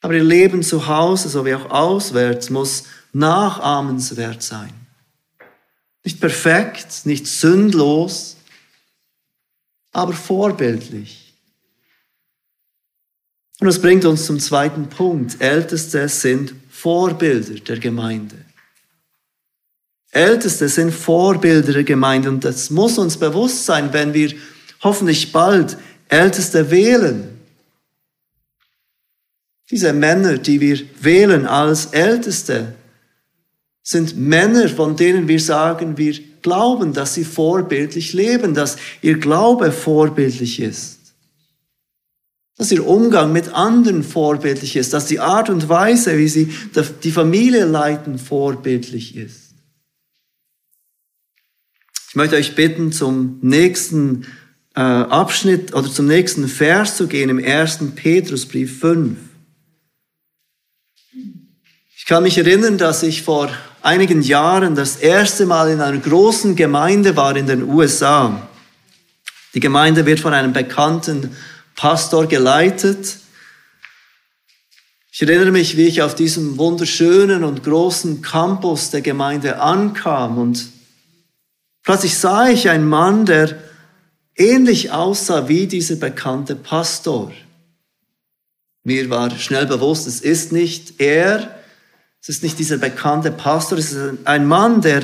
Aber 0.00 0.14
ihr 0.14 0.24
Leben 0.24 0.64
zu 0.64 0.88
Hause 0.88 1.28
sowie 1.28 1.54
auch 1.54 1.70
auswärts 1.70 2.50
muss 2.50 2.84
nachahmenswert 3.12 4.42
sein. 4.42 4.72
Nicht 6.02 6.20
perfekt, 6.20 7.02
nicht 7.06 7.28
sündlos, 7.28 8.36
aber 9.92 10.12
vorbildlich. 10.12 11.21
Und 13.62 13.66
das 13.66 13.80
bringt 13.80 14.04
uns 14.04 14.26
zum 14.26 14.40
zweiten 14.40 14.88
Punkt. 14.88 15.40
Älteste 15.40 16.08
sind 16.08 16.52
Vorbilder 16.68 17.54
der 17.60 17.78
Gemeinde. 17.78 18.34
Älteste 20.10 20.68
sind 20.68 20.92
Vorbilder 20.92 21.72
der 21.72 21.84
Gemeinde 21.84 22.28
und 22.28 22.44
das 22.44 22.70
muss 22.70 22.98
uns 22.98 23.16
bewusst 23.16 23.64
sein, 23.64 23.92
wenn 23.92 24.14
wir 24.14 24.34
hoffentlich 24.82 25.30
bald 25.30 25.76
Älteste 26.08 26.72
wählen. 26.72 27.38
Diese 29.70 29.92
Männer, 29.92 30.38
die 30.38 30.60
wir 30.60 30.80
wählen 31.00 31.46
als 31.46 31.86
Älteste, 31.86 32.74
sind 33.84 34.16
Männer, 34.18 34.68
von 34.70 34.96
denen 34.96 35.28
wir 35.28 35.38
sagen, 35.38 35.96
wir 35.96 36.18
glauben, 36.42 36.92
dass 36.92 37.14
sie 37.14 37.24
vorbildlich 37.24 38.12
leben, 38.12 38.54
dass 38.54 38.76
ihr 39.02 39.20
Glaube 39.20 39.70
vorbildlich 39.70 40.58
ist, 40.58 41.01
dass 42.62 42.70
ihr 42.70 42.86
Umgang 42.86 43.32
mit 43.32 43.52
anderen 43.54 44.04
vorbildlich 44.04 44.76
ist, 44.76 44.92
dass 44.92 45.06
die 45.06 45.18
Art 45.18 45.50
und 45.50 45.68
Weise, 45.68 46.16
wie 46.16 46.28
sie 46.28 46.54
die 47.02 47.10
Familie 47.10 47.64
leiten, 47.64 48.20
vorbildlich 48.20 49.16
ist. 49.16 49.54
Ich 52.08 52.14
möchte 52.14 52.36
euch 52.36 52.54
bitten, 52.54 52.92
zum 52.92 53.40
nächsten 53.42 54.28
äh, 54.76 54.80
Abschnitt 54.80 55.74
oder 55.74 55.90
zum 55.90 56.06
nächsten 56.06 56.46
Vers 56.46 56.96
zu 56.96 57.08
gehen 57.08 57.30
im 57.30 57.40
ersten 57.40 57.96
Petrusbrief 57.96 58.78
5. 58.78 59.18
Ich 61.96 62.06
kann 62.06 62.22
mich 62.22 62.38
erinnern, 62.38 62.78
dass 62.78 63.02
ich 63.02 63.22
vor 63.22 63.50
einigen 63.80 64.22
Jahren 64.22 64.76
das 64.76 64.94
erste 64.94 65.46
Mal 65.46 65.68
in 65.68 65.80
einer 65.80 65.98
großen 65.98 66.54
Gemeinde 66.54 67.16
war 67.16 67.34
in 67.34 67.48
den 67.48 67.64
USA. 67.64 68.48
Die 69.52 69.60
Gemeinde 69.60 70.06
wird 70.06 70.20
von 70.20 70.32
einem 70.32 70.52
bekannten 70.52 71.34
Pastor 71.76 72.26
geleitet. 72.26 73.18
Ich 75.10 75.20
erinnere 75.22 75.50
mich, 75.50 75.76
wie 75.76 75.86
ich 75.86 76.02
auf 76.02 76.14
diesem 76.14 76.56
wunderschönen 76.58 77.44
und 77.44 77.62
großen 77.62 78.22
Campus 78.22 78.90
der 78.90 79.02
Gemeinde 79.02 79.60
ankam 79.60 80.38
und 80.38 80.68
plötzlich 81.82 82.16
sah 82.16 82.48
ich 82.48 82.70
einen 82.70 82.88
Mann, 82.88 83.26
der 83.26 83.58
ähnlich 84.36 84.90
aussah 84.90 85.48
wie 85.48 85.66
dieser 85.66 85.96
bekannte 85.96 86.56
Pastor. 86.56 87.32
Mir 88.84 89.10
war 89.10 89.30
schnell 89.38 89.66
bewusst, 89.66 90.06
es 90.06 90.20
ist 90.20 90.50
nicht 90.50 91.00
er, 91.00 91.60
es 92.20 92.28
ist 92.28 92.42
nicht 92.42 92.58
dieser 92.58 92.78
bekannte 92.78 93.30
Pastor, 93.30 93.78
es 93.78 93.92
ist 93.92 94.26
ein 94.26 94.46
Mann, 94.46 94.80
der 94.80 95.02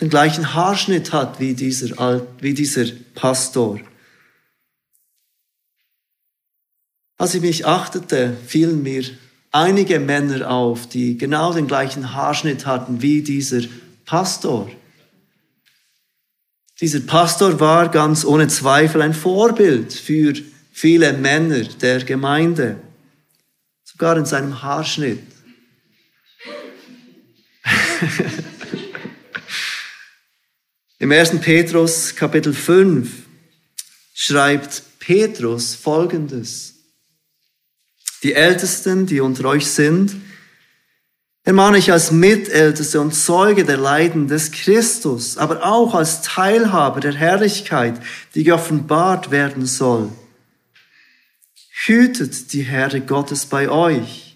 den 0.00 0.08
gleichen 0.08 0.54
Haarschnitt 0.54 1.12
hat 1.12 1.40
wie 1.40 1.54
dieser, 1.54 2.22
wie 2.40 2.54
dieser 2.54 2.86
Pastor. 3.14 3.80
Als 7.20 7.34
ich 7.34 7.42
mich 7.42 7.66
achtete, 7.66 8.34
fielen 8.46 8.82
mir 8.82 9.04
einige 9.52 10.00
Männer 10.00 10.50
auf, 10.50 10.88
die 10.88 11.18
genau 11.18 11.52
den 11.52 11.66
gleichen 11.66 12.14
Haarschnitt 12.14 12.64
hatten 12.64 13.02
wie 13.02 13.20
dieser 13.20 13.60
Pastor. 14.06 14.70
Dieser 16.80 17.00
Pastor 17.00 17.60
war 17.60 17.90
ganz 17.90 18.24
ohne 18.24 18.48
Zweifel 18.48 19.02
ein 19.02 19.12
Vorbild 19.12 19.92
für 19.92 20.32
viele 20.72 21.12
Männer 21.12 21.64
der 21.64 22.02
Gemeinde, 22.04 22.80
sogar 23.84 24.16
in 24.16 24.24
seinem 24.24 24.62
Haarschnitt. 24.62 25.20
Im 30.98 31.12
1. 31.12 31.38
Petrus 31.42 32.16
Kapitel 32.16 32.54
5 32.54 33.12
schreibt 34.14 34.82
Petrus 35.00 35.74
Folgendes. 35.74 36.79
Die 38.22 38.34
Ältesten, 38.34 39.06
die 39.06 39.20
unter 39.20 39.46
euch 39.46 39.66
sind, 39.66 40.16
ermahne 41.42 41.78
ich 41.78 41.90
als 41.90 42.12
Mitälteste 42.12 43.00
und 43.00 43.14
Zeuge 43.14 43.64
der 43.64 43.78
Leiden 43.78 44.28
des 44.28 44.52
Christus, 44.52 45.38
aber 45.38 45.64
auch 45.64 45.94
als 45.94 46.22
Teilhaber 46.22 47.00
der 47.00 47.14
Herrlichkeit, 47.14 48.00
die 48.34 48.44
geoffenbart 48.44 49.30
werden 49.30 49.66
soll. 49.66 50.10
Hütet 51.86 52.52
die 52.52 52.62
Herde 52.62 53.00
Gottes 53.00 53.46
bei 53.46 53.70
euch 53.70 54.30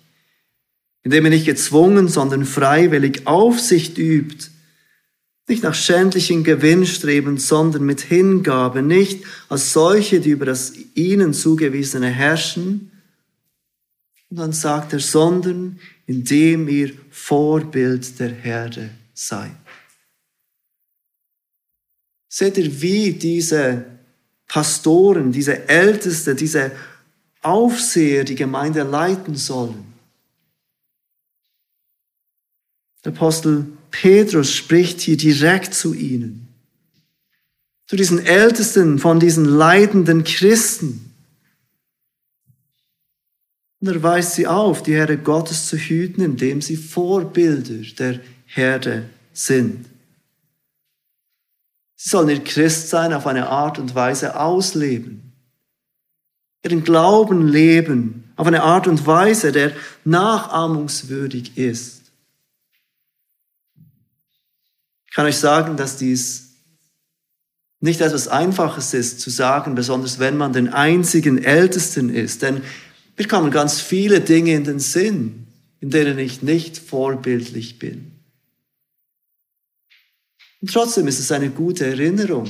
indem 1.04 1.26
er 1.26 1.30
nicht 1.30 1.44
gezwungen, 1.44 2.08
sondern 2.08 2.44
freiwillig 2.44 3.26
Aufsicht 3.26 3.98
übt, 3.98 4.50
nicht 5.46 5.62
nach 5.62 5.74
schändlichen 5.74 6.42
Gewinn 6.42 6.86
streben, 6.86 7.36
sondern 7.36 7.84
mit 7.84 8.00
Hingabe, 8.00 8.82
nicht 8.82 9.24
als 9.50 9.74
solche, 9.74 10.20
die 10.20 10.30
über 10.30 10.46
das 10.46 10.72
ihnen 10.94 11.34
zugewiesene 11.34 12.08
herrschen. 12.08 12.90
Und 14.34 14.40
dann 14.40 14.52
sagt 14.52 14.92
er, 14.92 14.98
sondern 14.98 15.78
indem 16.08 16.66
ihr 16.66 16.92
Vorbild 17.12 18.18
der 18.18 18.30
Herde 18.30 18.90
seid. 19.14 19.54
Seht 22.28 22.58
ihr, 22.58 22.82
wie 22.82 23.12
diese 23.12 23.84
Pastoren, 24.48 25.30
diese 25.30 25.68
Älteste, 25.68 26.34
diese 26.34 26.72
Aufseher 27.42 28.24
die 28.24 28.34
Gemeinde 28.34 28.82
leiten 28.82 29.36
sollen? 29.36 29.84
Der 33.04 33.12
Apostel 33.12 33.66
Petrus 33.92 34.52
spricht 34.52 35.00
hier 35.00 35.16
direkt 35.16 35.74
zu 35.74 35.94
ihnen, 35.94 36.48
zu 37.86 37.94
diesen 37.94 38.18
Ältesten 38.18 38.98
von 38.98 39.20
diesen 39.20 39.44
leidenden 39.44 40.24
Christen. 40.24 41.03
Und 43.84 43.90
er 43.90 44.02
weist 44.02 44.32
sie 44.32 44.46
auf, 44.46 44.82
die 44.82 44.94
Herde 44.94 45.18
Gottes 45.18 45.66
zu 45.68 45.76
hüten, 45.76 46.22
indem 46.22 46.62
sie 46.62 46.74
Vorbilder 46.74 47.84
der 47.98 48.18
Herde 48.46 49.10
sind. 49.34 49.84
Sie 51.94 52.08
sollen 52.08 52.30
ihr 52.30 52.42
Christsein 52.42 53.12
auf 53.12 53.26
eine 53.26 53.50
Art 53.50 53.78
und 53.78 53.94
Weise 53.94 54.40
ausleben, 54.40 55.34
ihren 56.62 56.82
Glauben 56.82 57.46
leben, 57.46 58.32
auf 58.36 58.46
eine 58.46 58.62
Art 58.62 58.86
und 58.86 59.06
Weise, 59.06 59.52
der 59.52 59.72
nachahmungswürdig 60.04 61.58
ist. 61.58 62.10
Ich 65.08 65.14
kann 65.14 65.26
euch 65.26 65.36
sagen, 65.36 65.76
dass 65.76 65.98
dies 65.98 66.54
nicht 67.80 68.00
etwas 68.00 68.28
Einfaches 68.28 68.94
ist 68.94 69.20
zu 69.20 69.28
sagen, 69.28 69.74
besonders 69.74 70.18
wenn 70.18 70.38
man 70.38 70.54
den 70.54 70.70
einzigen 70.72 71.36
Ältesten 71.44 72.08
ist. 72.08 72.40
Denn 72.40 72.62
mir 73.16 73.28
kommen 73.28 73.50
ganz 73.50 73.80
viele 73.80 74.20
Dinge 74.20 74.54
in 74.54 74.64
den 74.64 74.80
Sinn, 74.80 75.46
in 75.80 75.90
denen 75.90 76.18
ich 76.18 76.42
nicht 76.42 76.78
vorbildlich 76.78 77.78
bin. 77.78 78.12
Und 80.60 80.72
trotzdem 80.72 81.06
ist 81.06 81.18
es 81.18 81.30
eine 81.30 81.50
gute 81.50 81.86
Erinnerung, 81.86 82.48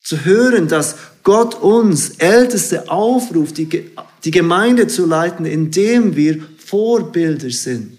zu 0.00 0.24
hören, 0.24 0.68
dass 0.68 0.96
Gott 1.22 1.54
uns 1.56 2.10
Älteste 2.18 2.90
aufruft, 2.90 3.58
die, 3.58 3.90
die 4.24 4.30
Gemeinde 4.30 4.86
zu 4.86 5.04
leiten, 5.04 5.44
indem 5.44 6.16
wir 6.16 6.40
Vorbilder 6.58 7.50
sind 7.50 7.98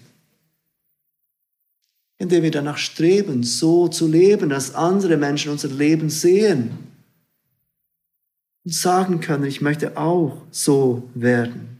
indem 2.20 2.42
wir 2.42 2.50
danach 2.50 2.76
streben, 2.76 3.42
so 3.42 3.88
zu 3.88 4.06
leben, 4.06 4.50
dass 4.50 4.74
andere 4.74 5.16
Menschen 5.16 5.50
unser 5.50 5.68
Leben 5.68 6.10
sehen 6.10 6.89
und 8.64 8.74
sagen 8.74 9.20
können, 9.20 9.44
ich 9.44 9.60
möchte 9.60 9.96
auch 9.96 10.42
so 10.50 11.08
werden. 11.14 11.78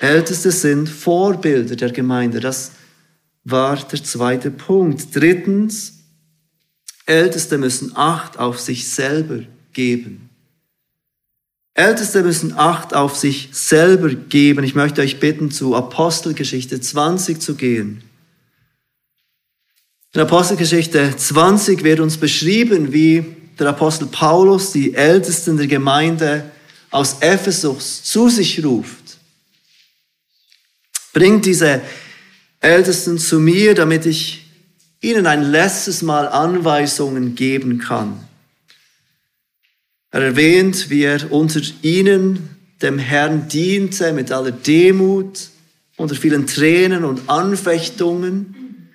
Älteste 0.00 0.50
sind 0.50 0.88
Vorbilder 0.88 1.76
der 1.76 1.92
Gemeinde. 1.92 2.40
Das 2.40 2.72
war 3.44 3.76
der 3.76 4.02
zweite 4.02 4.50
Punkt. 4.50 5.14
Drittens, 5.14 5.98
Älteste 7.06 7.58
müssen 7.58 7.96
Acht 7.96 8.38
auf 8.38 8.58
sich 8.58 8.88
selber 8.88 9.40
geben. 9.72 10.30
Älteste 11.74 12.22
müssen 12.22 12.54
Acht 12.54 12.94
auf 12.94 13.16
sich 13.16 13.50
selber 13.52 14.08
geben. 14.08 14.64
Ich 14.64 14.74
möchte 14.74 15.02
euch 15.02 15.20
bitten, 15.20 15.50
zu 15.50 15.74
Apostelgeschichte 15.74 16.80
20 16.80 17.40
zu 17.40 17.54
gehen. 17.54 18.02
In 20.12 20.20
Apostelgeschichte 20.20 21.14
20 21.16 21.84
wird 21.84 22.00
uns 22.00 22.16
beschrieben, 22.16 22.92
wie 22.92 23.24
der 23.60 23.68
Apostel 23.68 24.06
Paulus 24.06 24.72
die 24.72 24.94
Ältesten 24.94 25.56
der 25.56 25.66
Gemeinde 25.66 26.50
aus 26.90 27.18
Ephesus 27.20 28.02
zu 28.02 28.28
sich 28.28 28.64
ruft. 28.64 29.18
Bringt 31.12 31.44
diese 31.46 31.80
Ältesten 32.60 33.18
zu 33.18 33.38
mir, 33.38 33.74
damit 33.74 34.06
ich 34.06 34.46
ihnen 35.00 35.26
ein 35.26 35.42
letztes 35.42 36.02
Mal 36.02 36.28
Anweisungen 36.28 37.34
geben 37.34 37.78
kann. 37.78 38.24
Er 40.10 40.22
erwähnt, 40.22 40.90
wie 40.90 41.02
er 41.02 41.30
unter 41.30 41.60
ihnen 41.82 42.56
dem 42.82 42.98
Herrn 42.98 43.48
diente 43.48 44.12
mit 44.12 44.32
aller 44.32 44.52
Demut, 44.52 45.48
unter 45.96 46.14
vielen 46.14 46.46
Tränen 46.46 47.04
und 47.04 47.28
Anfechtungen. 47.28 48.90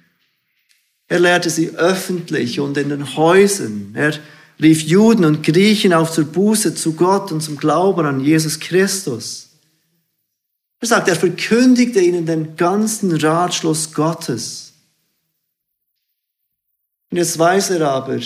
Er 1.08 1.20
lehrte 1.20 1.50
sie 1.50 1.70
öffentlich 1.70 2.60
und 2.60 2.78
in 2.78 2.90
den 2.90 3.16
Häusern. 3.16 3.92
Er 3.94 4.14
rief 4.62 4.82
Juden 4.82 5.26
und 5.26 5.44
Griechen 5.44 5.94
auf 5.94 6.12
zur 6.12 6.26
Buße 6.26 6.76
zu 6.76 6.94
Gott 6.94 7.32
und 7.32 7.42
zum 7.42 7.58
Glauben 7.58 8.06
an 8.06 8.20
Jesus 8.20 8.60
Christus. 8.60 9.50
Er 10.80 10.88
sagt, 10.88 11.08
er 11.08 11.16
verkündigte 11.16 12.00
ihnen 12.00 12.26
den 12.26 12.56
ganzen 12.56 13.16
Ratschluss 13.16 13.94
Gottes. 13.94 14.74
Und 17.12 17.18
jetzt 17.18 17.38
weiß 17.40 17.72
er 17.72 17.90
aber, 17.90 18.20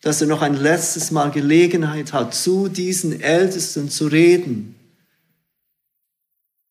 dass 0.00 0.20
er 0.20 0.26
noch 0.26 0.42
ein 0.42 0.56
letztes 0.56 1.10
Mal 1.10 1.30
Gelegenheit 1.30 2.12
hat, 2.12 2.34
zu 2.34 2.68
diesen 2.68 3.20
Ältesten 3.20 3.88
zu 3.88 4.06
reden. 4.06 4.74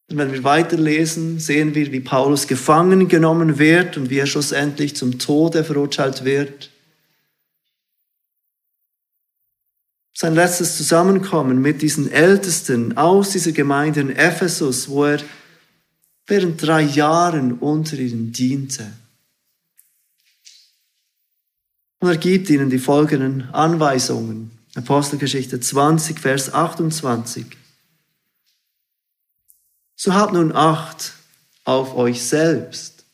Und 0.09 0.17
wenn 0.17 0.31
wir 0.31 0.43
weiterlesen, 0.43 1.39
sehen 1.39 1.73
wir, 1.73 1.91
wie 1.91 2.01
Paulus 2.01 2.47
gefangen 2.47 3.07
genommen 3.07 3.57
wird 3.57 3.97
und 3.97 4.11
wie 4.11 4.19
er 4.19 4.27
schlussendlich 4.27 4.95
zum 4.95 5.17
Tode 5.17 5.63
verurteilt 5.63 6.25
wird. 6.25 6.69
Sein 10.13 10.35
letztes 10.35 10.77
Zusammenkommen 10.77 11.61
mit 11.61 11.81
diesen 11.81 12.11
Ältesten 12.11 12.97
aus 12.97 13.31
dieser 13.31 13.51
Gemeinde 13.51 14.01
in 14.01 14.15
Ephesus, 14.15 14.87
wo 14.87 15.05
er 15.05 15.19
während 16.27 16.61
drei 16.61 16.81
Jahren 16.81 17.53
unter 17.53 17.97
ihnen 17.97 18.31
diente. 18.31 18.91
Und 21.99 22.09
er 22.09 22.17
gibt 22.17 22.49
ihnen 22.49 22.69
die 22.69 22.79
folgenden 22.79 23.49
Anweisungen. 23.53 24.51
Apostelgeschichte 24.75 25.59
20, 25.59 26.19
Vers 26.19 26.53
28. 26.53 27.45
So 29.95 30.13
habt 30.13 30.33
nun 30.33 30.51
Acht 30.51 31.13
auf 31.63 31.95
euch 31.95 32.23
selbst 32.23 33.05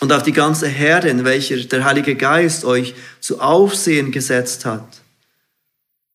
und 0.00 0.12
auf 0.12 0.24
die 0.24 0.32
ganze 0.32 0.66
Herde, 0.66 1.08
in 1.08 1.24
welcher 1.24 1.56
der 1.56 1.84
Heilige 1.84 2.16
Geist 2.16 2.64
euch 2.64 2.94
zu 3.20 3.40
Aufsehen 3.40 4.10
gesetzt 4.10 4.64
hat, 4.64 5.01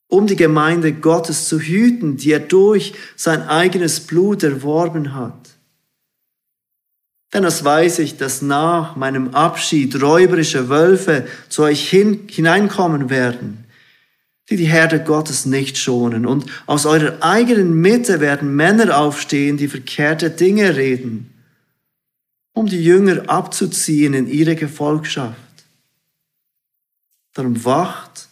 um 0.07 0.27
die 0.27 0.35
Gemeinde 0.35 0.93
Gottes 0.93 1.47
zu 1.47 1.59
hüten, 1.59 2.17
die 2.17 2.31
er 2.31 2.39
durch 2.39 2.93
sein 3.15 3.41
eigenes 3.43 3.99
Blut 3.99 4.43
erworben 4.43 5.13
hat. 5.13 5.57
Denn 7.33 7.43
das 7.43 7.63
weiß 7.65 7.99
ich, 7.99 8.17
dass 8.17 8.41
nach 8.41 8.95
meinem 8.95 9.35
Abschied 9.35 10.01
räuberische 10.01 10.69
Wölfe 10.69 11.27
zu 11.49 11.63
euch 11.63 11.89
hin, 11.89 12.27
hineinkommen 12.29 13.09
werden, 13.09 13.65
die 14.49 14.55
die 14.55 14.65
Herde 14.65 15.03
Gottes 15.03 15.45
nicht 15.45 15.77
schonen. 15.77 16.25
Und 16.25 16.45
aus 16.67 16.85
eurer 16.85 17.21
eigenen 17.21 17.73
Mitte 17.81 18.21
werden 18.21 18.55
Männer 18.55 18.97
aufstehen, 18.97 19.57
die 19.57 19.67
verkehrte 19.67 20.29
Dinge 20.29 20.77
reden, 20.77 21.33
um 22.53 22.65
die 22.67 22.81
Jünger 22.81 23.29
abzuziehen 23.29 24.13
in 24.13 24.27
ihre 24.27 24.55
Gefolgschaft. 24.55 25.35
Darum 27.33 27.65
wacht 27.65 28.26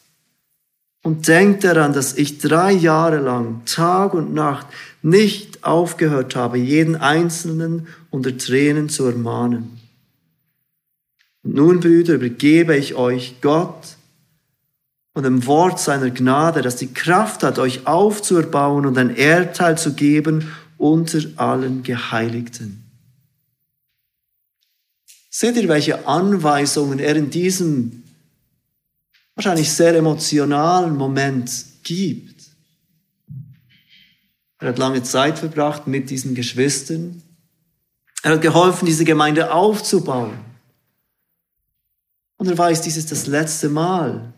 und 1.06 1.28
denkt 1.28 1.64
daran, 1.64 1.94
dass 1.94 2.16
ich 2.16 2.40
drei 2.40 2.72
Jahre 2.72 3.20
lang, 3.20 3.62
Tag 3.66 4.16
und 4.16 4.34
Nacht, 4.34 4.66
nicht 5.04 5.64
aufgehört 5.64 6.36
habe, 6.36 6.58
jeden 6.58 6.96
Einzelnen 6.96 7.86
unter 8.10 8.36
Tränen 8.36 8.90
zu 8.90 9.06
ermahnen. 9.06 9.80
Und 11.44 11.54
nun, 11.54 11.80
Brüder, 11.80 12.16
übergebe 12.16 12.76
ich 12.76 12.96
euch 12.96 13.36
Gott 13.42 13.98
und 15.14 15.22
dem 15.22 15.46
Wort 15.46 15.80
seiner 15.80 16.10
Gnade, 16.10 16.64
das 16.64 16.78
die 16.78 16.92
Kraft 16.92 17.44
hat, 17.44 17.60
euch 17.60 17.86
aufzuerbauen 17.86 18.88
und 18.88 18.98
ein 18.98 19.16
Erdteil 19.16 19.78
zu 19.78 19.94
geben 19.94 20.56
unter 20.80 21.20
allen 21.36 21.84
Geheiligten. 21.84 22.84
Seht 25.30 25.56
ihr, 25.56 25.70
welche 25.70 26.08
Anweisungen 26.08 26.98
er 26.98 27.16
in 27.16 27.30
diesem 27.30 28.05
wahrscheinlich 29.36 29.72
sehr 29.72 29.96
emotionalen 29.96 30.96
Moment 30.96 31.52
gibt? 31.84 32.36
Er 34.60 34.70
hat 34.70 34.78
lange 34.80 35.04
Zeit 35.04 35.38
verbracht 35.38 35.86
mit 35.88 36.10
diesen 36.10 36.34
Geschwistern. 36.34 37.22
Er 38.24 38.32
hat 38.32 38.42
geholfen, 38.42 38.86
diese 38.86 39.06
Gemeinde 39.06 39.54
aufzubauen. 39.54 40.40
Und 42.38 42.48
er 42.48 42.58
weiß, 42.58 42.82
dies 42.82 42.98
ist 42.98 43.12
das 43.12 43.28
letzte 43.28 43.70
Mal, 43.70 44.34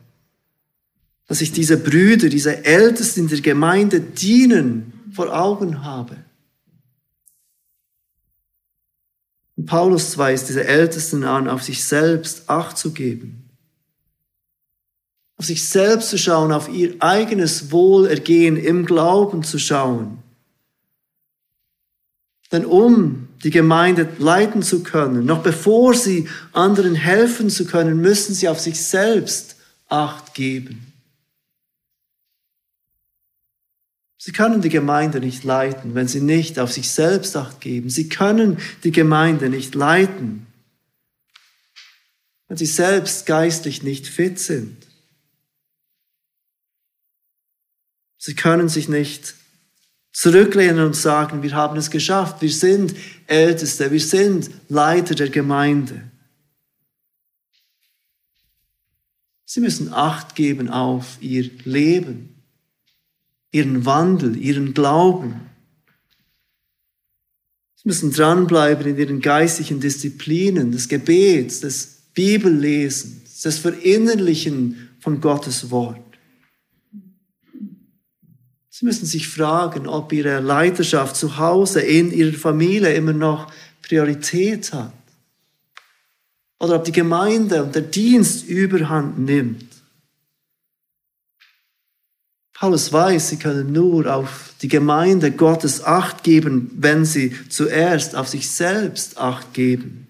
dass 1.28 1.42
ich 1.42 1.52
diese 1.52 1.78
Brüder, 1.78 2.30
diese 2.30 2.66
Ältesten 2.66 3.28
der 3.28 3.42
Gemeinde 3.42 4.02
dienen 4.02 4.94
vor 5.14 5.34
Augen 5.34 5.84
habe. 5.84 6.18
Und 9.56 9.66
Paulus 9.66 10.18
weist 10.18 10.50
diese 10.50 10.66
Ältesten 10.66 11.24
an, 11.24 11.48
auf 11.48 11.64
sich 11.64 11.84
selbst 11.84 12.50
Acht 12.50 12.78
zu 12.78 12.92
geben. 12.92 13.47
Auf 15.38 15.46
sich 15.46 15.68
selbst 15.68 16.10
zu 16.10 16.18
schauen, 16.18 16.52
auf 16.52 16.68
ihr 16.68 16.96
eigenes 17.00 17.72
Wohlergehen 17.72 18.58
im 18.58 18.86
Glauben 18.86 19.44
zu 19.44 19.60
schauen. 19.60 20.24
Denn 22.52 22.66
um 22.66 23.28
die 23.44 23.52
Gemeinde 23.52 24.10
leiten 24.20 24.64
zu 24.64 24.82
können, 24.82 25.26
noch 25.26 25.44
bevor 25.44 25.94
sie 25.94 26.28
anderen 26.54 26.96
helfen 26.96 27.50
zu 27.50 27.66
können, 27.66 28.02
müssen 28.02 28.34
sie 28.34 28.50
auf 28.50 28.60
sich 28.60 28.84
selbst 28.84 29.56
Acht 29.90 30.34
geben. 30.34 30.92
Sie 34.18 34.34
können 34.34 34.62
die 34.62 34.70
Gemeinde 34.70 35.22
nicht 35.22 35.46
leiten, 35.46 35.96
wenn 35.96 36.10
sie 36.10 36.20
nicht 36.20 36.60
auf 36.60 36.74
sich 36.74 36.90
selbst 36.92 37.38
Acht 37.38 37.62
geben. 37.62 37.90
Sie 37.90 38.10
können 38.10 38.58
die 38.84 38.92
Gemeinde 38.92 39.50
nicht 39.50 39.76
leiten, 39.76 40.48
wenn 42.50 42.58
sie 42.58 42.66
selbst 42.66 43.26
geistlich 43.26 43.84
nicht 43.84 44.08
fit 44.08 44.40
sind. 44.40 44.87
Sie 48.18 48.36
können 48.36 48.70
sich 48.70 48.90
nicht 48.90 49.36
zurücklehnen 50.12 50.84
und 50.84 50.96
sagen, 50.96 51.44
wir 51.44 51.54
haben 51.54 51.78
es 51.78 51.92
geschafft, 51.92 52.42
wir 52.42 52.52
sind 52.52 52.96
Älteste, 53.28 53.92
wir 53.92 54.00
sind 54.00 54.50
Leiter 54.68 55.14
der 55.14 55.30
Gemeinde. 55.30 56.02
Sie 59.46 59.62
müssen 59.62 59.94
Acht 59.94 60.36
geben 60.36 60.70
auf 60.70 61.18
ihr 61.22 61.50
Leben, 61.64 62.44
ihren 63.52 63.86
Wandel, 63.86 64.36
ihren 64.36 64.74
Glauben. 64.74 65.40
Sie 67.76 67.88
müssen 67.88 68.12
dranbleiben 68.12 68.88
in 68.88 68.98
ihren 68.98 69.22
geistlichen 69.22 69.80
Disziplinen, 69.80 70.72
des 70.72 70.88
Gebets, 70.90 71.62
des 71.62 72.02
Bibellesens, 72.14 73.42
des 73.42 73.60
Verinnerlichen 73.60 74.90
von 75.00 75.22
Gottes 75.22 75.70
Wort. 75.70 76.07
Sie 78.80 78.86
müssen 78.86 79.08
sich 79.08 79.28
fragen, 79.28 79.88
ob 79.88 80.14
Ihre 80.14 80.40
Leiterschaft 80.40 81.16
zu 81.16 81.40
Hause 81.40 81.82
in 81.82 82.12
Ihrer 82.12 82.38
Familie 82.38 82.94
immer 82.94 83.12
noch 83.12 83.52
Priorität 83.82 84.72
hat. 84.72 84.94
Oder 86.60 86.76
ob 86.76 86.86
die 86.86 86.92
Gemeinde 86.92 87.64
und 87.64 87.74
der 87.74 87.82
Dienst 87.82 88.46
überhand 88.46 89.18
nimmt. 89.18 89.66
Paulus 92.54 92.94
weiß, 92.94 93.30
sie 93.30 93.38
können 93.38 93.72
nur 93.72 94.14
auf 94.14 94.54
die 94.62 94.68
Gemeinde 94.68 95.32
Gottes 95.32 95.84
Acht 95.84 96.24
geben, 96.24 96.70
wenn 96.76 97.04
sie 97.04 97.36
zuerst 97.50 98.16
auf 98.16 98.28
sich 98.28 98.48
selbst 98.48 99.18
Acht 99.18 99.56
geben. 99.56 100.06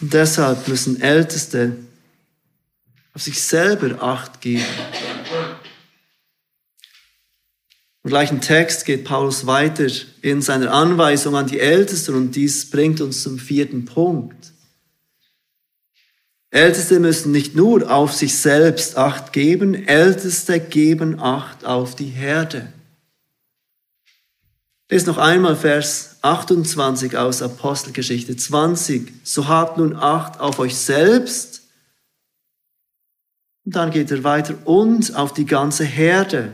Und 0.00 0.12
deshalb 0.12 0.68
müssen 0.68 1.00
Älteste 1.00 1.78
auf 3.14 3.22
sich 3.22 3.40
selber 3.40 4.02
Acht 4.02 4.42
geben. 4.42 4.66
Im 8.04 8.10
gleichen 8.10 8.42
Text 8.42 8.84
geht 8.84 9.04
Paulus 9.04 9.46
weiter 9.46 9.86
in 10.20 10.42
seiner 10.42 10.72
Anweisung 10.74 11.36
an 11.36 11.46
die 11.46 11.58
Ältesten 11.58 12.14
und 12.14 12.36
dies 12.36 12.68
bringt 12.68 13.00
uns 13.00 13.22
zum 13.22 13.38
vierten 13.38 13.86
Punkt. 13.86 14.52
Älteste 16.50 17.00
müssen 17.00 17.32
nicht 17.32 17.56
nur 17.56 17.90
auf 17.90 18.12
sich 18.12 18.36
selbst 18.36 18.98
Acht 18.98 19.32
geben, 19.32 19.74
Älteste 19.74 20.60
geben 20.60 21.18
Acht 21.18 21.64
auf 21.64 21.96
die 21.96 22.10
Herde. 22.10 22.70
Lest 24.90 25.06
noch 25.06 25.16
einmal 25.16 25.56
Vers 25.56 26.18
28 26.20 27.16
aus 27.16 27.40
Apostelgeschichte 27.40 28.36
20. 28.36 29.12
So 29.24 29.48
habt 29.48 29.78
nun 29.78 29.96
Acht 29.96 30.40
auf 30.40 30.58
euch 30.58 30.76
selbst 30.76 31.62
Und 33.64 33.74
dann 33.74 33.90
geht 33.90 34.10
er 34.10 34.22
weiter 34.24 34.54
und 34.66 35.16
auf 35.16 35.32
die 35.32 35.46
ganze 35.46 35.84
Herde, 35.84 36.52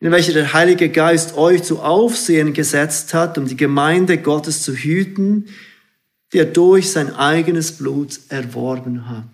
in 0.00 0.12
welcher 0.12 0.32
der 0.32 0.52
Heilige 0.52 0.90
Geist 0.90 1.36
euch 1.36 1.64
zu 1.64 1.80
Aufsehen 1.80 2.52
gesetzt 2.52 3.14
hat, 3.14 3.36
um 3.36 3.46
die 3.46 3.56
Gemeinde 3.56 4.18
Gottes 4.18 4.62
zu 4.62 4.74
hüten, 4.74 5.48
die 6.32 6.38
er 6.38 6.44
durch 6.44 6.90
sein 6.90 7.14
eigenes 7.14 7.72
Blut 7.72 8.20
erworben 8.28 9.08
hat. 9.08 9.24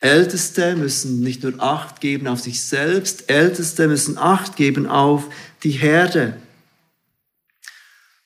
Älteste 0.00 0.76
müssen 0.76 1.20
nicht 1.20 1.42
nur 1.42 1.54
Acht 1.58 2.00
geben 2.00 2.26
auf 2.26 2.40
sich 2.40 2.62
selbst, 2.62 3.30
Älteste 3.30 3.88
müssen 3.88 4.18
Acht 4.18 4.56
geben 4.56 4.86
auf 4.86 5.24
die 5.62 5.70
Herde. 5.70 6.36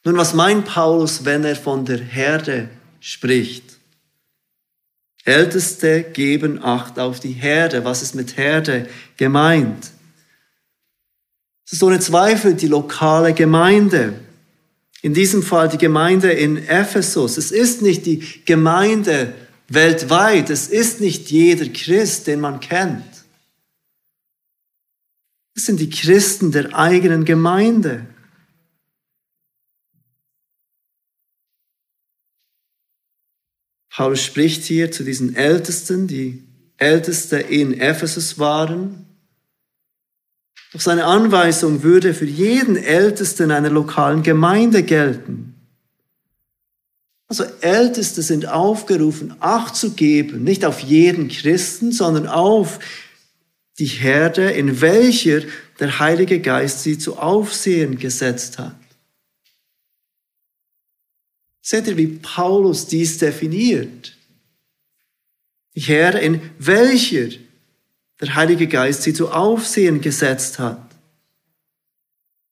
Nun, 0.04 0.16
was 0.16 0.34
meint 0.34 0.64
Paulus, 0.64 1.24
wenn 1.24 1.44
er 1.44 1.54
von 1.54 1.84
der 1.84 1.98
Herde 1.98 2.68
spricht? 2.98 3.78
Älteste 5.24 6.02
geben 6.02 6.62
Acht 6.62 6.98
auf 6.98 7.20
die 7.20 7.32
Herde. 7.32 7.84
Was 7.84 8.02
ist 8.02 8.14
mit 8.14 8.36
Herde 8.36 8.88
gemeint? 9.16 9.92
Es 11.70 11.74
ist 11.74 11.84
ohne 11.84 12.00
Zweifel 12.00 12.54
die 12.54 12.66
lokale 12.66 13.32
Gemeinde. 13.32 14.18
In 15.02 15.14
diesem 15.14 15.40
Fall 15.40 15.68
die 15.68 15.78
Gemeinde 15.78 16.32
in 16.32 16.56
Ephesus. 16.56 17.36
Es 17.36 17.52
ist 17.52 17.80
nicht 17.80 18.06
die 18.06 18.42
Gemeinde 18.44 19.32
weltweit. 19.68 20.50
Es 20.50 20.66
ist 20.66 21.00
nicht 21.00 21.30
jeder 21.30 21.68
Christ, 21.68 22.26
den 22.26 22.40
man 22.40 22.58
kennt. 22.58 23.04
Es 25.54 25.66
sind 25.66 25.78
die 25.78 25.90
Christen 25.90 26.50
der 26.50 26.76
eigenen 26.76 27.24
Gemeinde. 27.24 28.04
Paulus 33.90 34.24
spricht 34.24 34.64
hier 34.64 34.90
zu 34.90 35.04
diesen 35.04 35.36
Ältesten, 35.36 36.08
die 36.08 36.42
Älteste 36.78 37.38
in 37.38 37.78
Ephesus 37.78 38.40
waren. 38.40 39.09
Doch 40.72 40.80
seine 40.80 41.04
Anweisung 41.04 41.82
würde 41.82 42.14
für 42.14 42.26
jeden 42.26 42.76
Ältesten 42.76 43.50
einer 43.50 43.70
lokalen 43.70 44.22
Gemeinde 44.22 44.82
gelten. 44.82 45.54
Also 47.26 47.44
Älteste 47.60 48.22
sind 48.22 48.46
aufgerufen, 48.46 49.34
Acht 49.40 49.76
zu 49.76 49.92
geben, 49.92 50.42
nicht 50.42 50.64
auf 50.64 50.80
jeden 50.80 51.28
Christen, 51.28 51.92
sondern 51.92 52.26
auf 52.26 52.80
die 53.78 53.86
Herde, 53.86 54.50
in 54.50 54.80
welcher 54.80 55.42
der 55.78 55.98
Heilige 55.98 56.40
Geist 56.40 56.82
sie 56.82 56.98
zu 56.98 57.18
Aufsehen 57.18 57.98
gesetzt 57.98 58.58
hat. 58.58 58.76
Seht 61.62 61.86
ihr, 61.86 61.96
wie 61.96 62.18
Paulus 62.18 62.86
dies 62.86 63.18
definiert? 63.18 64.16
Die 65.76 65.80
Herde, 65.80 66.18
in 66.18 66.42
welcher 66.58 67.28
der 68.20 68.34
Heilige 68.34 68.66
Geist 68.66 69.02
sie 69.02 69.14
zu 69.14 69.30
Aufsehen 69.30 70.00
gesetzt 70.00 70.58
hat. 70.58 70.86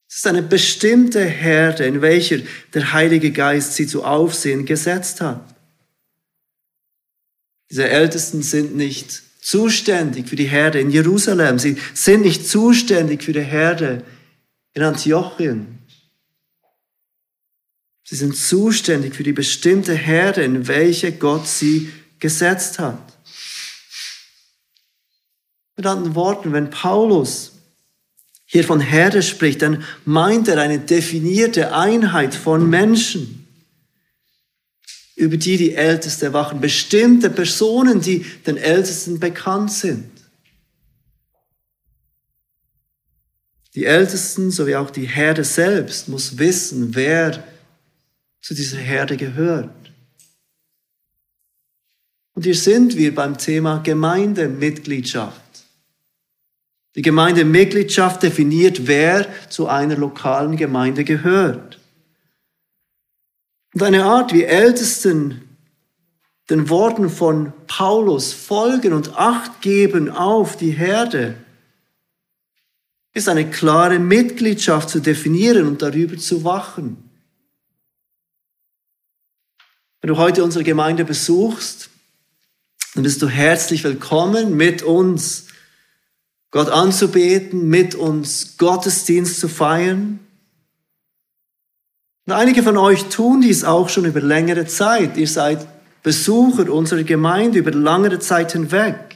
Es 0.09 0.17
ist 0.17 0.27
eine 0.27 0.41
bestimmte 0.41 1.23
Herde, 1.23 1.85
in 1.85 2.01
welcher 2.01 2.39
der 2.73 2.93
Heilige 2.93 3.31
Geist 3.31 3.75
sie 3.75 3.85
zu 3.85 4.03
Aufsehen 4.03 4.65
gesetzt 4.65 5.21
hat. 5.21 5.43
Diese 7.69 7.87
Ältesten 7.87 8.41
sind 8.41 8.75
nicht 8.75 9.21
zuständig 9.41 10.27
für 10.27 10.35
die 10.35 10.47
Herde 10.47 10.79
in 10.79 10.89
Jerusalem. 10.89 11.59
Sie 11.59 11.77
sind 11.93 12.21
nicht 12.21 12.47
zuständig 12.47 13.23
für 13.23 13.33
die 13.33 13.41
Herde 13.41 14.03
in 14.73 14.81
Antiochien. 14.81 15.77
Sie 18.03 18.15
sind 18.15 18.35
zuständig 18.35 19.13
für 19.13 19.23
die 19.23 19.33
bestimmte 19.33 19.93
Herde, 19.93 20.43
in 20.43 20.67
welche 20.67 21.11
Gott 21.11 21.47
sie 21.47 21.91
gesetzt 22.17 22.79
hat. 22.79 23.08
Mit 25.79 25.85
anderen 25.85 26.13
Worten, 26.13 26.51
wenn 26.51 26.69
Paulus 26.69 27.53
hier 28.43 28.65
von 28.65 28.81
Herde 28.81 29.23
spricht, 29.23 29.61
dann 29.61 29.85
meint 30.03 30.49
er 30.49 30.57
eine 30.57 30.77
definierte 30.77 31.73
Einheit 31.73 32.35
von 32.35 32.69
Menschen, 32.69 33.47
über 35.15 35.37
die 35.37 35.55
die 35.55 35.75
Älteste 35.75 36.33
wachen, 36.33 36.59
bestimmte 36.59 37.29
Personen, 37.29 38.01
die 38.01 38.25
den 38.45 38.57
Ältesten 38.57 39.21
bekannt 39.21 39.71
sind. 39.71 40.11
Die 43.73 43.85
Ältesten 43.85 44.51
sowie 44.51 44.75
auch 44.75 44.89
die 44.89 45.07
Herde 45.07 45.45
selbst 45.45 46.09
muss 46.09 46.37
wissen, 46.37 46.93
wer 46.93 47.41
zu 48.41 48.53
dieser 48.53 48.79
Herde 48.79 49.15
gehört. 49.15 49.93
Und 52.33 52.43
hier 52.43 52.55
sind 52.55 52.97
wir 52.97 53.15
beim 53.15 53.37
Thema 53.37 53.77
Gemeindemitgliedschaft. 53.77 55.48
Die 56.95 57.01
Gemeindemitgliedschaft 57.01 58.23
definiert, 58.23 58.87
wer 58.87 59.27
zu 59.49 59.67
einer 59.67 59.95
lokalen 59.95 60.55
Gemeinde 60.57 61.03
gehört. 61.03 61.79
Und 63.73 63.83
eine 63.83 64.05
Art, 64.05 64.33
wie 64.33 64.43
Ältesten 64.43 65.41
den 66.49 66.69
Worten 66.69 67.09
von 67.09 67.53
Paulus 67.67 68.33
folgen 68.33 68.93
und 68.93 69.15
Acht 69.15 69.61
geben 69.61 70.09
auf 70.09 70.57
die 70.57 70.71
Herde, 70.71 71.35
ist 73.13 73.29
eine 73.29 73.49
klare 73.49 73.99
Mitgliedschaft 73.99 74.89
zu 74.89 74.99
definieren 74.99 75.67
und 75.67 75.81
darüber 75.81 76.17
zu 76.17 76.43
wachen. 76.43 77.09
Wenn 80.01 80.09
du 80.09 80.17
heute 80.17 80.43
unsere 80.43 80.63
Gemeinde 80.63 81.05
besuchst, 81.05 81.89
dann 82.95 83.03
bist 83.03 83.21
du 83.21 83.27
herzlich 83.27 83.83
willkommen 83.83 84.55
mit 84.55 84.81
uns 84.81 85.48
Gott 86.51 86.69
anzubeten, 86.69 87.67
mit 87.67 87.95
uns 87.95 88.57
Gottesdienst 88.57 89.39
zu 89.39 89.47
feiern. 89.47 90.19
Und 92.25 92.33
einige 92.33 92.63
von 92.63 92.77
euch 92.77 93.05
tun 93.05 93.41
dies 93.41 93.63
auch 93.63 93.89
schon 93.89 94.05
über 94.05 94.21
längere 94.21 94.65
Zeit. 94.65 95.17
Ihr 95.17 95.27
seid 95.27 95.67
Besucher 96.03 96.71
unserer 96.71 97.03
Gemeinde 97.03 97.59
über 97.59 97.71
längere 97.71 98.19
Zeit 98.19 98.53
hinweg. 98.53 99.09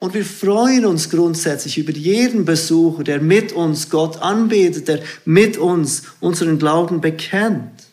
Und 0.00 0.14
wir 0.14 0.24
freuen 0.24 0.84
uns 0.84 1.10
grundsätzlich 1.10 1.78
über 1.78 1.92
jeden 1.92 2.44
Besucher, 2.44 3.04
der 3.04 3.20
mit 3.20 3.52
uns 3.52 3.88
Gott 3.88 4.20
anbetet, 4.20 4.88
der 4.88 5.00
mit 5.24 5.58
uns 5.58 6.02
unseren 6.18 6.58
Glauben 6.58 7.00
bekennt. 7.00 7.84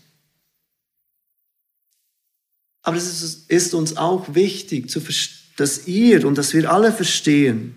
Aber 2.81 2.97
es 2.97 3.45
ist 3.47 3.73
uns 3.75 3.95
auch 3.97 4.33
wichtig 4.33 4.89
zu 4.89 5.01
verstehen, 5.01 5.38
dass 5.59 5.87
ihr 5.87 6.25
und 6.25 6.37
dass 6.37 6.53
wir 6.53 6.71
alle 6.71 6.93
verstehen, 6.93 7.75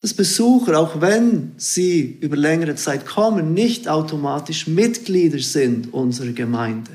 dass 0.00 0.12
Besucher, 0.12 0.78
auch 0.78 1.00
wenn 1.00 1.54
sie 1.56 2.18
über 2.20 2.36
längere 2.36 2.74
Zeit 2.74 3.06
kommen, 3.06 3.54
nicht 3.54 3.88
automatisch 3.88 4.66
Mitglieder 4.66 5.38
sind 5.38 5.92
unserer 5.94 6.32
Gemeinde. 6.32 6.90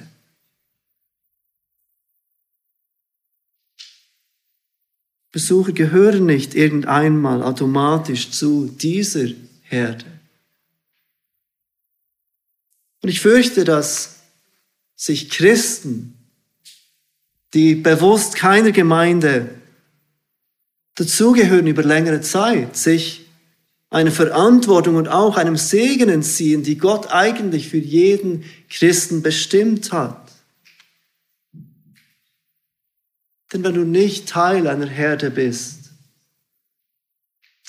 Besucher 5.32 5.72
gehören 5.72 6.26
nicht 6.26 6.54
irgendeinmal 6.54 7.44
automatisch 7.44 8.32
zu 8.32 8.68
dieser 8.68 9.28
Herde. 9.62 10.06
Und 13.02 13.10
ich 13.10 13.22
fürchte, 13.22 13.64
dass 13.64 14.20
sich 14.96 15.30
Christen 15.30 16.17
die 17.54 17.76
bewusst 17.76 18.36
keiner 18.36 18.72
Gemeinde 18.72 19.50
dazugehören 20.96 21.68
über 21.68 21.84
längere 21.84 22.22
Zeit, 22.22 22.76
sich 22.76 23.28
eine 23.90 24.12
Verantwortung 24.12 24.96
und 24.96 25.08
auch 25.08 25.38
einem 25.38 25.56
Segen 25.56 26.10
entziehen, 26.10 26.64
die 26.64 26.78
Gott 26.78 27.12
eigentlich 27.12 27.70
für 27.70 27.78
jeden 27.78 28.44
Christen 28.70 29.22
bestimmt 29.22 29.92
hat. 29.92 30.32
Denn 33.54 33.64
wenn 33.64 33.76
du 33.76 33.86
nicht 33.86 34.28
Teil 34.28 34.68
einer 34.68 34.88
Herde 34.88 35.32
bist, 35.32 35.92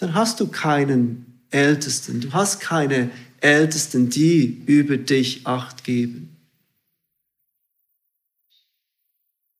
dann 0.00 0.14
hast 0.14 0.40
du 0.40 0.48
keinen 0.48 1.44
Ältesten, 1.50 2.20
du 2.20 2.32
hast 2.32 2.60
keine 2.60 3.10
Ältesten, 3.40 4.10
die 4.10 4.62
über 4.66 4.96
dich 4.96 5.46
acht 5.46 5.84
geben. 5.84 6.37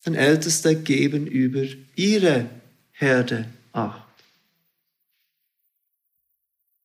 Denn 0.08 0.14
Älteste 0.14 0.74
geben 0.74 1.26
über 1.26 1.64
ihre 1.94 2.48
Herde 2.92 3.44
Acht. 3.72 4.08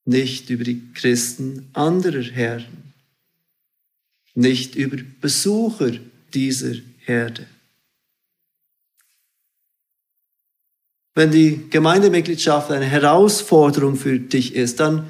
Nicht 0.03 0.49
über 0.49 0.65
die 0.65 0.91
Christen 0.93 1.69
anderer 1.71 2.21
Herden. 2.21 2.93
Nicht 4.36 4.75
über 4.75 4.97
Besucher 5.21 5.93
dieser 6.33 6.75
Herde. 7.05 7.47
Wenn 11.15 11.31
die 11.31 11.69
Gemeindemitgliedschaft 11.69 12.71
eine 12.71 12.83
Herausforderung 12.83 13.95
für 13.95 14.19
dich 14.19 14.53
ist, 14.53 14.81
dann 14.81 15.07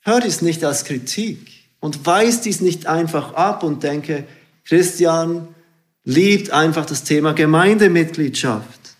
hör 0.00 0.20
dies 0.20 0.42
nicht 0.42 0.64
als 0.64 0.84
Kritik 0.84 1.38
und 1.78 2.04
weis 2.04 2.40
dies 2.40 2.60
nicht 2.60 2.86
einfach 2.86 3.34
ab 3.34 3.62
und 3.62 3.84
denke, 3.84 4.26
Christian, 4.64 5.54
liebt 6.04 6.50
einfach 6.50 6.86
das 6.86 7.04
Thema 7.04 7.32
Gemeindemitgliedschaft. 7.32 8.96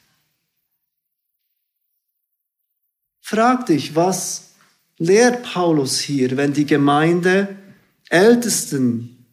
Frag 3.21 3.67
dich, 3.67 3.95
was 3.95 4.53
lehrt 4.99 5.43
Paulus 5.43 6.01
hier, 6.01 6.37
wenn 6.37 6.53
die 6.53 6.67
Gemeinde 6.67 7.57
Ältesten 8.09 9.27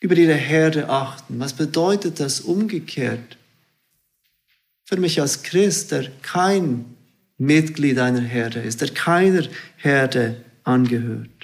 über 0.00 0.16
ihre 0.16 0.34
Herde 0.34 0.88
achten? 0.90 1.40
Was 1.40 1.54
bedeutet 1.54 2.20
das 2.20 2.40
umgekehrt? 2.40 3.38
Für 4.84 4.98
mich 4.98 5.20
als 5.20 5.42
Christ, 5.42 5.92
der 5.92 6.10
kein 6.22 6.96
Mitglied 7.38 7.98
einer 7.98 8.20
Herde 8.20 8.60
ist, 8.60 8.80
der 8.80 8.90
keiner 8.92 9.48
Herde 9.76 10.44
angehört. 10.62 11.35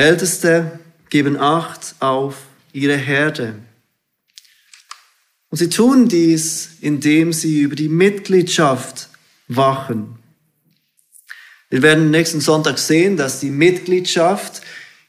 Älteste 0.00 0.80
geben 1.10 1.36
Acht 1.36 1.94
auf 2.00 2.36
ihre 2.72 2.96
Herde. 2.96 3.54
Und 5.50 5.58
sie 5.58 5.68
tun 5.68 6.08
dies, 6.08 6.70
indem 6.80 7.32
sie 7.32 7.60
über 7.60 7.76
die 7.76 7.88
Mitgliedschaft 7.88 9.10
wachen. 9.48 10.16
Wir 11.68 11.82
werden 11.82 12.10
nächsten 12.10 12.40
Sonntag 12.40 12.78
sehen, 12.78 13.16
dass 13.16 13.40
die 13.40 13.50
Mitgliedschaft 13.50 14.62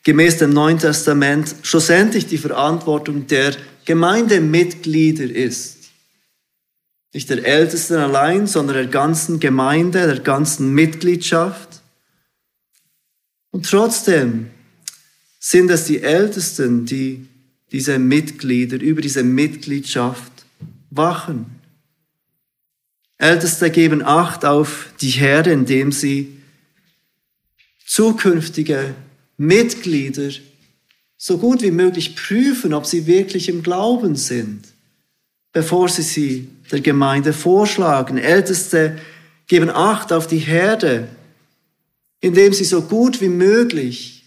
gemäß 0.04 0.38
dem 0.38 0.52
Neuen 0.52 0.78
Testament 0.78 1.56
schlussendlich 1.64 2.28
die 2.28 2.38
Verantwortung 2.38 3.28
der 3.28 3.56
Gemeindemitglieder 3.86 5.24
ist. 5.24 5.78
Nicht 7.14 7.30
der 7.30 7.46
Ältesten 7.46 7.96
allein, 7.96 8.46
sondern 8.46 8.76
der 8.76 8.88
ganzen 8.88 9.40
Gemeinde, 9.40 10.06
der 10.06 10.20
ganzen 10.20 10.74
Mitgliedschaft. 10.74 11.82
Und 13.52 13.70
trotzdem 13.70 14.50
sind 15.44 15.72
es 15.72 15.86
die 15.86 16.02
Ältesten, 16.02 16.86
die 16.86 17.28
diese 17.72 17.98
Mitglieder 17.98 18.80
über 18.80 19.02
diese 19.02 19.24
Mitgliedschaft 19.24 20.32
wachen. 20.92 21.48
Älteste 23.18 23.72
geben 23.72 24.04
Acht 24.04 24.46
auf 24.46 24.90
die 25.02 25.10
Herde, 25.10 25.52
indem 25.52 25.92
sie 25.92 26.38
zukünftige 27.86 28.94
Mitglieder 29.38 30.30
so 31.18 31.38
gut 31.38 31.62
wie 31.64 31.72
möglich 31.72 32.16
prüfen, 32.16 32.74
ob 32.74 32.86
sie 32.86 33.08
wirklich 33.08 33.50
im 33.50 33.64
Glauben 33.64 34.16
sind, 34.16 34.68
bevor 35.54 35.90
sie 35.90 36.04
sie 36.04 36.50
der 36.72 36.82
Gemeinde 36.82 37.34
vorschlagen. 37.34 38.18
Älteste 38.18 39.00
geben 39.48 39.70
Acht 39.72 40.14
auf 40.14 40.28
die 40.28 40.38
Herde, 40.38 41.08
indem 42.20 42.54
sie 42.54 42.64
so 42.64 42.84
gut 42.84 43.22
wie 43.22 43.30
möglich 43.30 44.21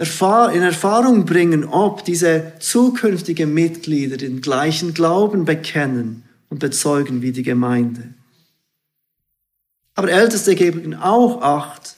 in 0.00 0.62
Erfahrung 0.62 1.26
bringen, 1.26 1.64
ob 1.64 2.06
diese 2.06 2.54
zukünftigen 2.58 3.52
Mitglieder 3.52 4.16
den 4.16 4.40
gleichen 4.40 4.94
Glauben 4.94 5.44
bekennen 5.44 6.22
und 6.48 6.58
bezeugen 6.58 7.20
wie 7.20 7.32
die 7.32 7.42
Gemeinde. 7.42 8.14
Aber 9.94 10.10
Älteste 10.10 10.54
geben 10.54 10.94
auch 10.94 11.42
Acht 11.42 11.96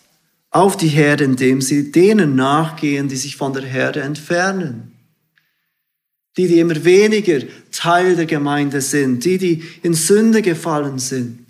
auf 0.50 0.76
die 0.76 0.88
Herde, 0.88 1.22
indem 1.22 1.60
sie 1.60 1.92
denen 1.92 2.34
nachgehen, 2.34 3.06
die 3.06 3.16
sich 3.16 3.36
von 3.36 3.52
der 3.52 3.62
Herde 3.62 4.00
entfernen. 4.00 4.92
Die, 6.36 6.48
die 6.48 6.58
immer 6.58 6.84
weniger 6.84 7.40
Teil 7.70 8.16
der 8.16 8.26
Gemeinde 8.26 8.80
sind, 8.80 9.24
die, 9.24 9.38
die 9.38 9.62
in 9.82 9.94
Sünde 9.94 10.42
gefallen 10.42 10.98
sind. 10.98 11.46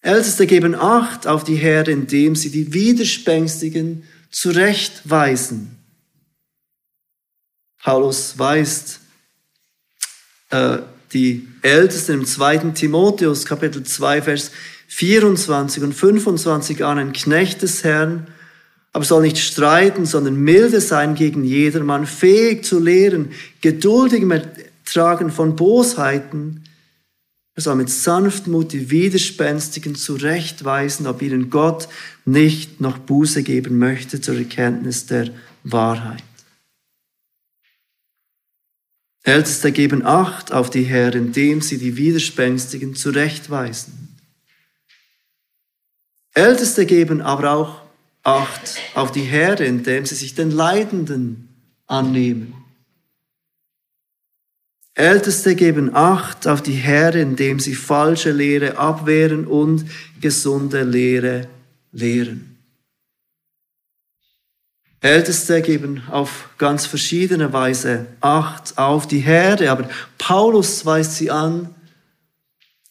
Älteste 0.00 0.46
geben 0.46 0.76
Acht 0.76 1.26
auf 1.26 1.42
die 1.42 1.56
Herde, 1.56 1.90
indem 1.90 2.36
sie 2.36 2.50
die 2.50 2.72
Widerspenstigen 2.72 4.04
zurechtweisen. 4.34 5.78
Paulus 7.82 8.38
weist 8.38 9.00
äh, 10.50 10.78
die 11.12 11.48
Ältesten 11.62 12.14
im 12.14 12.26
2. 12.26 12.72
Timotheus 12.74 13.46
Kapitel 13.46 13.84
2, 13.84 14.22
Vers 14.22 14.50
24 14.88 15.82
und 15.82 15.92
25 15.92 16.84
an, 16.84 16.98
ein 16.98 17.12
Knecht 17.12 17.62
des 17.62 17.84
Herrn, 17.84 18.26
aber 18.92 19.04
soll 19.04 19.22
nicht 19.22 19.38
streiten, 19.38 20.04
sondern 20.04 20.36
milde 20.36 20.80
sein 20.80 21.14
gegen 21.14 21.44
jedermann, 21.44 22.06
fähig 22.06 22.64
zu 22.64 22.80
lehren, 22.80 23.32
geduldig 23.60 24.22
im 24.22 24.32
Ertragen 24.32 25.30
von 25.30 25.56
Bosheiten, 25.56 26.64
er 27.56 27.62
soll 27.62 27.76
mit 27.76 27.88
Sanftmut 27.88 28.72
die 28.72 28.90
Widerspenstigen 28.90 29.94
zurechtweisen, 29.94 31.06
ob 31.06 31.22
ihnen 31.22 31.50
Gott 31.50 31.88
nicht 32.24 32.80
noch 32.80 32.98
Buße 32.98 33.44
geben 33.44 33.78
möchte 33.78 34.20
zur 34.20 34.36
Erkenntnis 34.36 35.06
der 35.06 35.30
Wahrheit. 35.62 36.24
Älteste 39.22 39.72
geben 39.72 40.04
Acht 40.04 40.52
auf 40.52 40.68
die 40.68 40.82
Herren, 40.82 41.28
indem 41.28 41.62
sie 41.62 41.78
die 41.78 41.96
Widerspenstigen 41.96 42.94
zurechtweisen. 42.94 44.18
Älteste 46.34 46.84
geben 46.84 47.22
aber 47.22 47.52
auch 47.52 47.82
Acht 48.24 48.78
auf 48.94 49.12
die 49.12 49.22
Herren, 49.22 49.64
indem 49.64 50.06
sie 50.06 50.16
sich 50.16 50.34
den 50.34 50.50
Leidenden 50.50 51.48
annehmen. 51.86 52.63
Älteste 54.94 55.56
geben 55.56 55.94
Acht 55.94 56.46
auf 56.46 56.62
die 56.62 56.72
Herde, 56.72 57.20
indem 57.20 57.58
sie 57.58 57.74
falsche 57.74 58.30
Lehre 58.30 58.78
abwehren 58.78 59.46
und 59.46 59.84
gesunde 60.20 60.84
Lehre 60.84 61.48
lehren. 61.90 62.56
Älteste 65.00 65.60
geben 65.62 66.02
auf 66.10 66.48
ganz 66.58 66.86
verschiedene 66.86 67.52
Weise 67.52 68.06
Acht 68.20 68.78
auf 68.78 69.06
die 69.06 69.18
Herde, 69.18 69.70
aber 69.70 69.90
Paulus 70.16 70.86
weist 70.86 71.16
sie 71.16 71.30
an, 71.30 71.74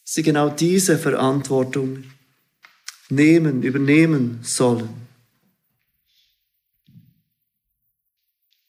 sie 0.04 0.22
genau 0.22 0.50
diese 0.50 0.98
Verantwortung 0.98 2.04
nehmen, 3.08 3.62
übernehmen 3.62 4.40
sollen. 4.42 4.90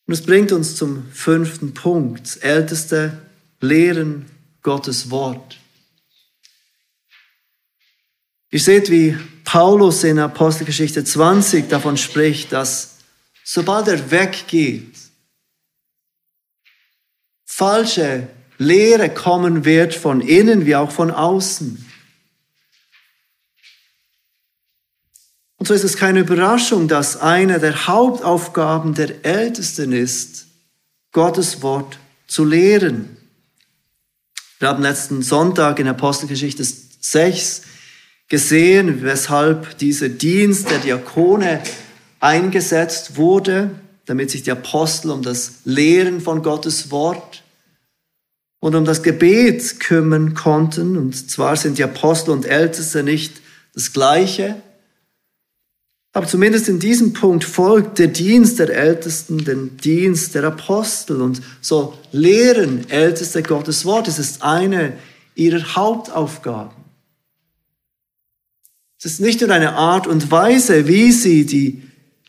Und 0.07 0.13
es 0.13 0.21
bringt 0.21 0.51
uns 0.51 0.75
zum 0.75 1.05
fünften 1.11 1.73
Punkt. 1.73 2.41
Älteste 2.41 3.24
lehren 3.67 4.29
Gottes 4.61 5.09
Wort. 5.09 5.59
Ihr 8.51 8.59
seht, 8.59 8.89
wie 8.89 9.17
Paulus 9.43 10.03
in 10.03 10.17
Apostelgeschichte 10.17 11.03
20 11.03 11.67
davon 11.67 11.97
spricht, 11.97 12.51
dass 12.51 12.97
sobald 13.43 13.87
er 13.87 14.11
weggeht, 14.11 14.95
falsche 17.45 18.27
Lehre 18.57 19.09
kommen 19.09 19.65
wird 19.65 19.93
von 19.93 20.21
innen 20.21 20.65
wie 20.65 20.75
auch 20.75 20.91
von 20.91 21.11
außen. 21.11 21.85
Und 25.57 25.67
so 25.67 25.73
ist 25.73 25.83
es 25.83 25.97
keine 25.97 26.19
Überraschung, 26.19 26.87
dass 26.87 27.17
eine 27.17 27.59
der 27.59 27.87
Hauptaufgaben 27.87 28.93
der 28.93 29.25
Ältesten 29.25 29.91
ist, 29.91 30.47
Gottes 31.11 31.61
Wort 31.61 31.97
zu 32.27 32.43
lehren. 32.45 33.17
Wir 34.57 34.69
haben 34.69 34.83
letzten 34.83 35.21
Sonntag 35.21 35.79
in 35.79 35.87
Apostelgeschichte 35.87 36.63
6 36.63 37.63
gesehen, 38.29 39.01
weshalb 39.01 39.77
dieser 39.79 40.07
Dienst 40.07 40.69
der 40.69 40.79
Diakone 40.79 41.61
eingesetzt 42.21 43.17
wurde, 43.17 43.71
damit 44.05 44.31
sich 44.31 44.43
die 44.43 44.51
Apostel 44.51 45.11
um 45.11 45.21
das 45.21 45.55
Lehren 45.65 46.21
von 46.21 46.41
Gottes 46.41 46.89
Wort 46.89 47.43
und 48.61 48.75
um 48.75 48.85
das 48.85 49.03
Gebet 49.03 49.81
kümmern 49.81 50.35
konnten. 50.35 50.95
Und 50.95 51.29
zwar 51.29 51.57
sind 51.57 51.77
die 51.77 51.83
Apostel 51.83 52.31
und 52.31 52.45
Älteste 52.45 53.03
nicht 53.03 53.41
das 53.73 53.91
Gleiche, 53.91 54.55
aber 56.15 56.27
zumindest 56.27 56.69
in 56.69 56.79
diesem 56.79 57.11
Punkt 57.11 57.43
folgt 57.43 57.99
der 57.99 58.07
Dienst 58.07 58.59
der 58.59 58.69
Ältesten 58.69 59.43
dem 59.43 59.75
Dienst 59.75 60.33
der 60.33 60.45
Apostel. 60.45 61.21
Und 61.21 61.41
so 61.59 61.93
lehren 62.13 62.89
Älteste 62.89 63.43
Gottes 63.43 63.83
Wort. 63.83 64.07
Es 64.07 64.17
ist 64.17 64.41
eine 64.41 64.93
ihrer 65.35 65.75
Hauptaufgaben. 65.75 66.71
Es 68.97 69.03
ist 69.03 69.19
nicht 69.19 69.41
nur 69.41 69.51
eine 69.51 69.73
Art 69.73 70.07
und 70.07 70.31
Weise, 70.31 70.87
wie 70.87 71.11
sie, 71.11 71.45
die, 71.45 71.83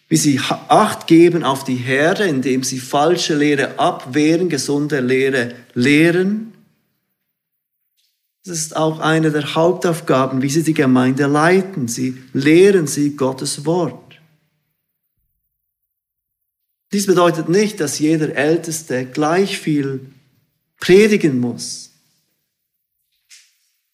wie 0.09 0.17
sie 0.17 0.41
Acht 0.67 1.07
geben 1.07 1.45
auf 1.45 1.63
die 1.63 1.77
Herde, 1.77 2.25
indem 2.25 2.65
sie 2.65 2.81
falsche 2.81 3.37
Lehre 3.37 3.79
abwehren, 3.79 4.49
gesunde 4.49 4.99
Lehre 4.99 5.55
lehren, 5.75 6.56
das 8.47 8.59
ist 8.59 8.77
auch 8.77 9.01
eine 9.01 9.33
der 9.33 9.57
Hauptaufgaben, 9.57 10.41
wie 10.41 10.49
sie 10.49 10.63
die 10.63 10.73
Gemeinde 10.73 11.27
leiten. 11.27 11.89
Sie 11.89 12.23
lehren 12.33 12.87
sie 12.87 13.17
Gottes 13.17 13.67
Wort. 13.67 14.21
Dies 16.93 17.07
bedeutet 17.07 17.49
nicht, 17.49 17.81
dass 17.81 17.99
jeder 17.99 18.37
Älteste 18.37 19.05
gleich 19.05 19.59
viel 19.59 20.13
predigen 20.79 21.41
muss. 21.41 21.91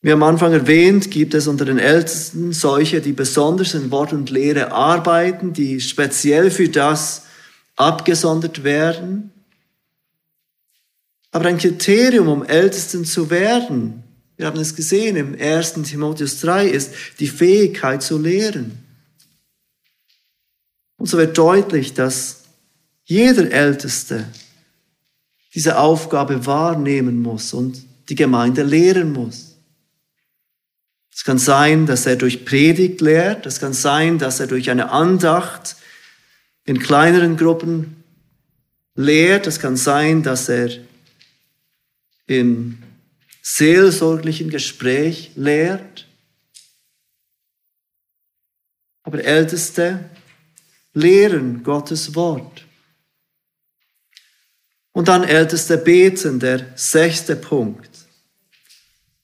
Wie 0.03 0.13
am 0.13 0.23
Anfang 0.23 0.53
erwähnt, 0.53 1.11
gibt 1.11 1.33
es 1.33 1.47
unter 1.47 1.65
den 1.65 1.79
Ältesten 1.79 2.53
solche, 2.53 3.01
die 3.01 3.13
besonders 3.13 3.73
in 3.73 3.91
Wort 3.91 4.13
und 4.13 4.29
Lehre 4.29 4.73
arbeiten, 4.73 5.55
die 5.55 5.81
speziell 5.81 6.51
für 6.51 6.69
das 6.69 7.23
abgesondert 7.77 8.65
werden. 8.65 9.31
Aber 11.31 11.47
ein 11.47 11.57
Kriterium, 11.57 12.29
um 12.29 12.45
Ältesten 12.45 13.07
zu 13.07 13.31
werden, 13.31 14.02
wir 14.43 14.49
haben 14.49 14.59
es 14.59 14.75
gesehen 14.75 15.15
im 15.15 15.41
1. 15.41 15.75
Timotheus 15.85 16.41
3, 16.41 16.67
ist 16.67 16.93
die 17.21 17.29
Fähigkeit 17.29 18.03
zu 18.03 18.19
lehren. 18.19 18.77
Und 20.97 21.07
so 21.07 21.17
wird 21.17 21.39
deutlich, 21.39 21.95
dass 21.95 22.43
jeder 23.05 23.53
Älteste 23.53 24.27
diese 25.55 25.79
Aufgabe 25.79 26.45
wahrnehmen 26.45 27.23
muss 27.23 27.55
und 27.55 27.85
die 28.09 28.17
Gemeinde 28.17 28.65
lehren 28.65 29.13
muss. 29.13 29.55
Es 31.15 31.23
kann 31.23 31.39
sein, 31.39 31.87
dass 31.87 32.05
er 32.07 32.17
durch 32.17 32.45
Predigt 32.45 33.01
lehrt, 33.01 33.47
es 33.47 33.61
kann 33.61 33.75
sein, 33.75 34.19
dass 34.19 34.41
er 34.41 34.49
durch 34.49 34.71
eine 34.71 34.91
Andacht 34.91 35.77
in 36.65 36.81
kleineren 36.81 37.37
Gruppen 37.37 38.03
lehrt, 38.97 39.47
es 39.47 39.61
kann 39.61 39.77
sein, 39.77 40.25
dass 40.25 40.49
er 40.49 40.69
im 42.27 42.82
seelsorglichen 43.43 44.49
Gespräch 44.49 45.33
lehrt. 45.35 46.07
Aber 49.03 49.23
Älteste 49.23 50.09
lehren 50.95 51.63
Gottes 51.65 52.15
Wort. 52.15 52.65
Und 54.93 55.09
dann 55.09 55.25
Älteste 55.25 55.77
beten, 55.77 56.39
der 56.39 56.67
sechste 56.77 57.35
Punkt. 57.35 57.91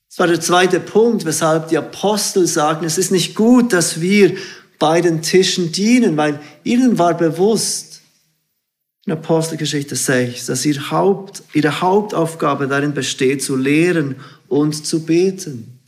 Das 0.09 0.19
war 0.19 0.27
der 0.27 0.41
zweite 0.41 0.81
Punkt, 0.81 1.25
weshalb 1.25 1.69
die 1.69 1.79
Apostel 1.79 2.47
sagen, 2.47 2.85
es 2.85 2.99
ist 2.99 3.13
nicht 3.13 3.37
gut, 3.37 3.73
dass 3.73 4.01
wir 4.01 4.37
bei 4.79 5.01
den 5.01 5.23
Tischen 5.23 5.71
dienen, 5.71 6.17
weil 6.17 6.41
ihnen 6.65 6.99
war 6.99 7.17
bewusst, 7.17 7.88
in 9.09 9.13
Apostelgeschichte 9.13 9.97
6, 9.97 10.45
dass 10.47 10.67
ihr 10.67 10.91
Haupt, 10.91 11.43
ihre 11.55 11.81
Hauptaufgabe 11.81 12.69
darin 12.69 12.93
besteht, 12.93 13.43
zu 13.43 13.57
lehren 13.57 14.17
und 14.49 14.85
zu 14.85 15.07
beten. 15.07 15.81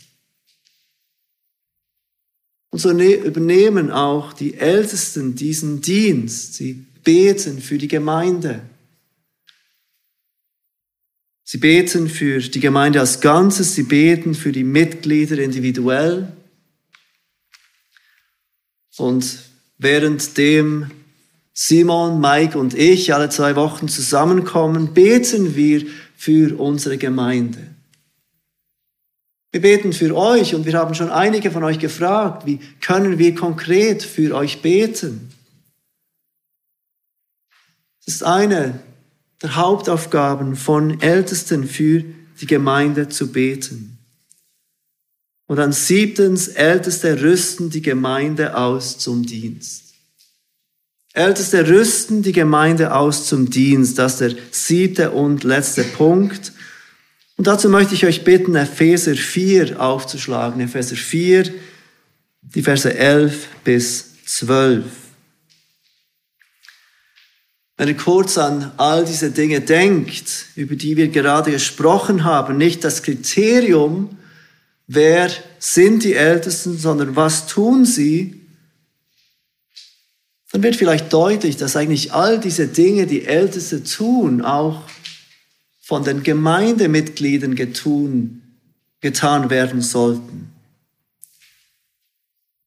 Und 2.70 2.78
so 2.78 2.94
ne-, 2.94 3.16
übernehmen 3.16 3.90
auch 3.90 4.32
die 4.32 4.54
Ältesten 4.54 5.34
diesen 5.34 5.82
Dienst. 5.82 6.54
Sie 6.54 6.86
beten 7.04 7.60
für 7.60 7.76
die 7.76 7.88
Gemeinde. 7.88 8.62
Sie 11.44 11.58
beten 11.58 12.08
für 12.08 12.38
die 12.40 12.60
Gemeinde 12.60 13.00
als 13.00 13.20
Ganzes, 13.20 13.74
sie 13.74 13.82
beten 13.82 14.34
für 14.34 14.52
die 14.52 14.64
Mitglieder 14.64 15.38
individuell. 15.38 16.32
Und 18.96 19.40
währenddem 19.76 20.90
Simon, 21.52 22.20
Mike 22.20 22.58
und 22.58 22.74
ich 22.74 23.12
alle 23.12 23.28
zwei 23.28 23.56
Wochen 23.56 23.88
zusammenkommen, 23.88 24.94
beten 24.94 25.56
wir 25.56 25.86
für 26.16 26.58
unsere 26.58 26.96
Gemeinde. 26.96 27.58
Wir 29.52 29.60
beten 29.60 29.92
für 29.92 30.16
euch 30.16 30.54
und 30.54 30.64
wir 30.64 30.74
haben 30.74 30.94
schon 30.94 31.10
einige 31.10 31.50
von 31.50 31.64
euch 31.64 31.78
gefragt, 31.78 32.46
wie 32.46 32.60
können 32.80 33.18
wir 33.18 33.34
konkret 33.34 34.02
für 34.02 34.34
euch 34.36 34.62
beten? 34.62 35.32
Das 38.04 38.14
ist 38.14 38.22
eine 38.22 38.80
der 39.42 39.56
Hauptaufgaben 39.56 40.54
von 40.54 41.00
Ältesten 41.00 41.66
für 41.66 42.04
die 42.40 42.46
Gemeinde 42.46 43.08
zu 43.08 43.32
beten. 43.32 43.98
Und 45.46 45.56
dann 45.56 45.72
siebtens, 45.72 46.48
Älteste 46.48 47.20
rüsten 47.22 47.70
die 47.70 47.82
Gemeinde 47.82 48.56
aus 48.56 48.98
zum 48.98 49.26
Dienst. 49.26 49.89
Älteste 51.12 51.68
rüsten 51.68 52.22
die 52.22 52.32
Gemeinde 52.32 52.94
aus 52.94 53.26
zum 53.26 53.50
Dienst. 53.50 53.98
Das 53.98 54.12
ist 54.12 54.20
der 54.20 54.34
siebte 54.52 55.10
und 55.10 55.42
letzte 55.42 55.82
Punkt. 55.82 56.52
Und 57.36 57.46
dazu 57.46 57.68
möchte 57.68 57.94
ich 57.94 58.06
euch 58.06 58.22
bitten, 58.22 58.54
Epheser 58.54 59.16
4 59.16 59.80
aufzuschlagen. 59.80 60.60
Epheser 60.60 60.94
4, 60.94 61.52
die 62.42 62.62
Verse 62.62 62.94
11 62.94 63.48
bis 63.64 64.24
12. 64.26 64.84
Wenn 67.76 67.88
ihr 67.88 67.96
kurz 67.96 68.36
an 68.38 68.70
all 68.76 69.04
diese 69.04 69.30
Dinge 69.30 69.62
denkt, 69.62 70.46
über 70.54 70.76
die 70.76 70.96
wir 70.96 71.08
gerade 71.08 71.50
gesprochen 71.50 72.24
haben, 72.24 72.56
nicht 72.58 72.84
das 72.84 73.02
Kriterium, 73.02 74.18
wer 74.86 75.30
sind 75.58 76.04
die 76.04 76.14
Ältesten, 76.14 76.76
sondern 76.76 77.16
was 77.16 77.46
tun 77.46 77.84
sie, 77.84 78.39
dann 80.52 80.62
wird 80.62 80.76
vielleicht 80.76 81.12
deutlich, 81.12 81.56
dass 81.56 81.76
eigentlich 81.76 82.12
all 82.12 82.40
diese 82.40 82.66
Dinge, 82.66 83.06
die 83.06 83.24
Älteste 83.24 83.84
tun, 83.84 84.42
auch 84.42 84.82
von 85.80 86.04
den 86.04 86.22
Gemeindemitgliedern 86.22 87.54
getun, 87.54 88.42
getan 89.00 89.50
werden 89.50 89.80
sollten. 89.80 90.52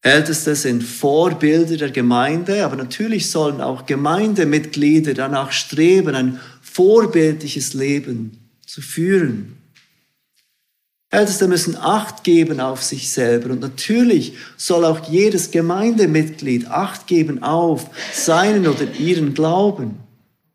Älteste 0.01 0.55
sind 0.55 0.83
Vorbilder 0.83 1.77
der 1.77 1.91
Gemeinde, 1.91 2.65
aber 2.65 2.75
natürlich 2.75 3.29
sollen 3.29 3.61
auch 3.61 3.85
Gemeindemitglieder 3.85 5.13
danach 5.13 5.53
streben, 5.53 6.15
ein 6.15 6.39
vorbildliches 6.61 7.73
Leben 7.73 8.49
zu 8.65 8.81
führen. 8.81 9.62
Älteste 11.13 11.47
müssen 11.47 11.77
Acht 11.77 12.23
geben 12.23 12.59
auf 12.59 12.81
sich 12.81 13.11
selber 13.11 13.51
und 13.51 13.61
natürlich 13.61 14.33
soll 14.57 14.83
auch 14.83 15.07
jedes 15.07 15.51
Gemeindemitglied 15.51 16.65
Acht 16.65 17.05
geben 17.05 17.43
auf 17.43 17.85
seinen 18.11 18.65
oder 18.65 18.91
ihren 18.99 19.35
Glauben 19.35 19.99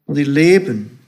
und 0.05 0.19
ihr 0.19 0.27
Leben. 0.27 0.99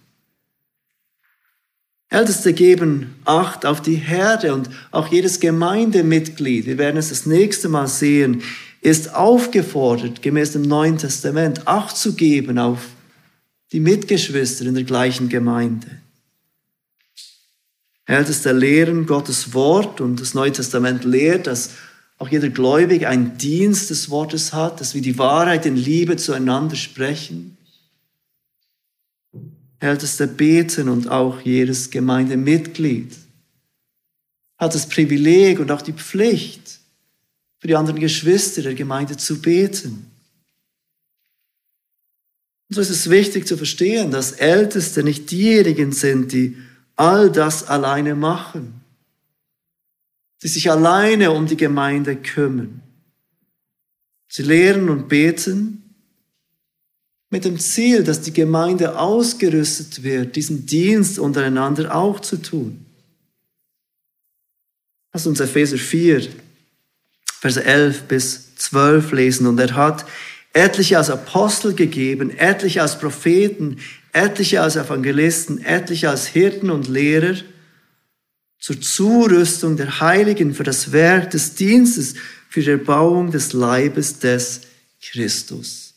Älteste 2.10 2.52
geben 2.52 3.16
Acht 3.24 3.66
auf 3.66 3.82
die 3.82 3.96
Herde 3.96 4.54
und 4.54 4.70
auch 4.92 5.08
jedes 5.08 5.40
Gemeindemitglied, 5.40 6.66
wir 6.66 6.78
werden 6.78 6.96
es 6.96 7.08
das 7.08 7.26
nächste 7.26 7.68
Mal 7.68 7.88
sehen, 7.88 8.44
ist 8.82 9.16
aufgefordert, 9.16 10.22
gemäß 10.22 10.52
dem 10.52 10.62
Neuen 10.62 10.96
Testament, 10.96 11.66
Acht 11.66 11.96
zu 11.96 12.14
geben 12.14 12.56
auf 12.56 12.86
die 13.72 13.80
Mitgeschwister 13.80 14.64
in 14.66 14.74
der 14.74 14.84
gleichen 14.84 15.28
Gemeinde. 15.28 15.99
Älteste 18.10 18.50
lehren 18.50 19.06
Gottes 19.06 19.54
Wort 19.54 20.00
und 20.00 20.20
das 20.20 20.34
Neue 20.34 20.50
Testament 20.50 21.04
lehrt, 21.04 21.46
dass 21.46 21.70
auch 22.18 22.28
jeder 22.28 22.48
Gläubige 22.48 23.08
einen 23.08 23.38
Dienst 23.38 23.88
des 23.88 24.10
Wortes 24.10 24.52
hat, 24.52 24.80
dass 24.80 24.94
wir 24.94 25.00
die 25.00 25.16
Wahrheit 25.16 25.64
in 25.64 25.76
Liebe 25.76 26.16
zueinander 26.16 26.74
sprechen. 26.74 27.56
Älteste 29.78 30.26
beten 30.26 30.88
und 30.88 31.08
auch 31.08 31.40
jedes 31.42 31.90
Gemeindemitglied 31.90 33.16
hat 34.58 34.74
das 34.74 34.88
Privileg 34.88 35.60
und 35.60 35.70
auch 35.70 35.80
die 35.80 35.92
Pflicht, 35.92 36.80
für 37.58 37.68
die 37.68 37.76
anderen 37.76 38.00
Geschwister 38.00 38.62
der 38.62 38.74
Gemeinde 38.74 39.16
zu 39.18 39.40
beten. 39.40 40.10
Und 42.68 42.74
so 42.74 42.80
ist 42.80 42.90
es 42.90 43.08
wichtig 43.08 43.46
zu 43.46 43.56
verstehen, 43.56 44.10
dass 44.10 44.32
Älteste 44.32 45.04
nicht 45.04 45.30
diejenigen 45.30 45.92
sind, 45.92 46.32
die 46.32 46.56
all 47.00 47.30
das 47.30 47.66
alleine 47.66 48.14
machen, 48.14 48.82
die 50.42 50.48
sich 50.48 50.70
alleine 50.70 51.30
um 51.30 51.46
die 51.46 51.56
Gemeinde 51.56 52.14
kümmern. 52.14 52.82
Sie 54.28 54.42
lehren 54.42 54.90
und 54.90 55.08
beten, 55.08 55.82
mit 57.30 57.46
dem 57.46 57.58
Ziel, 57.58 58.04
dass 58.04 58.20
die 58.20 58.34
Gemeinde 58.34 58.98
ausgerüstet 58.98 60.02
wird, 60.02 60.36
diesen 60.36 60.66
Dienst 60.66 61.18
untereinander 61.18 61.94
auch 61.94 62.20
zu 62.20 62.36
tun. 62.36 62.84
Lass 65.14 65.26
uns 65.26 65.40
Epheser 65.40 65.78
4, 65.78 66.28
Verse 67.24 67.64
11 67.64 68.02
bis 68.02 68.56
12 68.56 69.12
lesen. 69.12 69.46
Und 69.46 69.58
er 69.58 69.74
hat 69.74 70.04
etliche 70.52 70.98
als 70.98 71.08
Apostel 71.08 71.72
gegeben, 71.74 72.30
etliche 72.30 72.82
als 72.82 72.98
Propheten, 72.98 73.78
etliche 74.12 74.60
als 74.60 74.76
Evangelisten, 74.76 75.64
etliche 75.64 76.10
als 76.10 76.26
Hirten 76.26 76.70
und 76.70 76.88
Lehrer 76.88 77.36
zur 78.58 78.80
Zurüstung 78.80 79.76
der 79.76 80.00
Heiligen 80.00 80.54
für 80.54 80.64
das 80.64 80.92
Werk 80.92 81.30
des 81.30 81.54
Dienstes, 81.54 82.14
für 82.48 82.62
die 82.62 82.70
Erbauung 82.70 83.30
des 83.30 83.52
Leibes 83.52 84.18
des 84.18 84.62
Christus. 85.00 85.94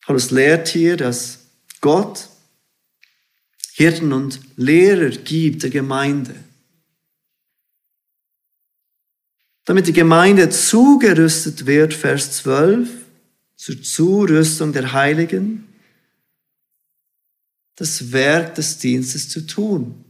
Paulus 0.00 0.30
lehrt 0.30 0.68
hier, 0.68 0.96
dass 0.96 1.38
Gott 1.80 2.28
Hirten 3.74 4.12
und 4.12 4.40
Lehrer 4.56 5.10
gibt 5.10 5.62
der 5.62 5.70
Gemeinde. 5.70 6.34
Damit 9.64 9.86
die 9.86 9.92
Gemeinde 9.92 10.50
zugerüstet 10.50 11.66
wird, 11.66 11.94
Vers 11.94 12.32
12, 12.38 12.88
zur 13.62 13.80
Zurüstung 13.80 14.72
der 14.72 14.92
Heiligen, 14.92 15.68
das 17.76 18.10
Werk 18.10 18.56
des 18.56 18.78
Dienstes 18.78 19.28
zu 19.28 19.46
tun. 19.46 20.04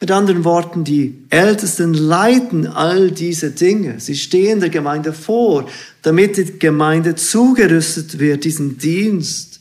Mit 0.00 0.10
anderen 0.10 0.42
Worten, 0.44 0.84
die 0.84 1.26
Ältesten 1.28 1.92
leiten 1.92 2.66
all 2.66 3.10
diese 3.10 3.50
Dinge. 3.50 4.00
Sie 4.00 4.16
stehen 4.16 4.60
der 4.60 4.70
Gemeinde 4.70 5.12
vor, 5.12 5.68
damit 6.00 6.38
die 6.38 6.58
Gemeinde 6.58 7.14
zugerüstet 7.14 8.18
wird, 8.18 8.44
diesen 8.44 8.78
Dienst 8.78 9.60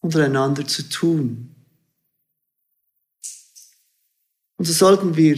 untereinander 0.00 0.66
zu 0.66 0.88
tun. 0.88 1.54
Und 4.56 4.64
so 4.64 4.72
sollten 4.72 5.16
wir 5.16 5.36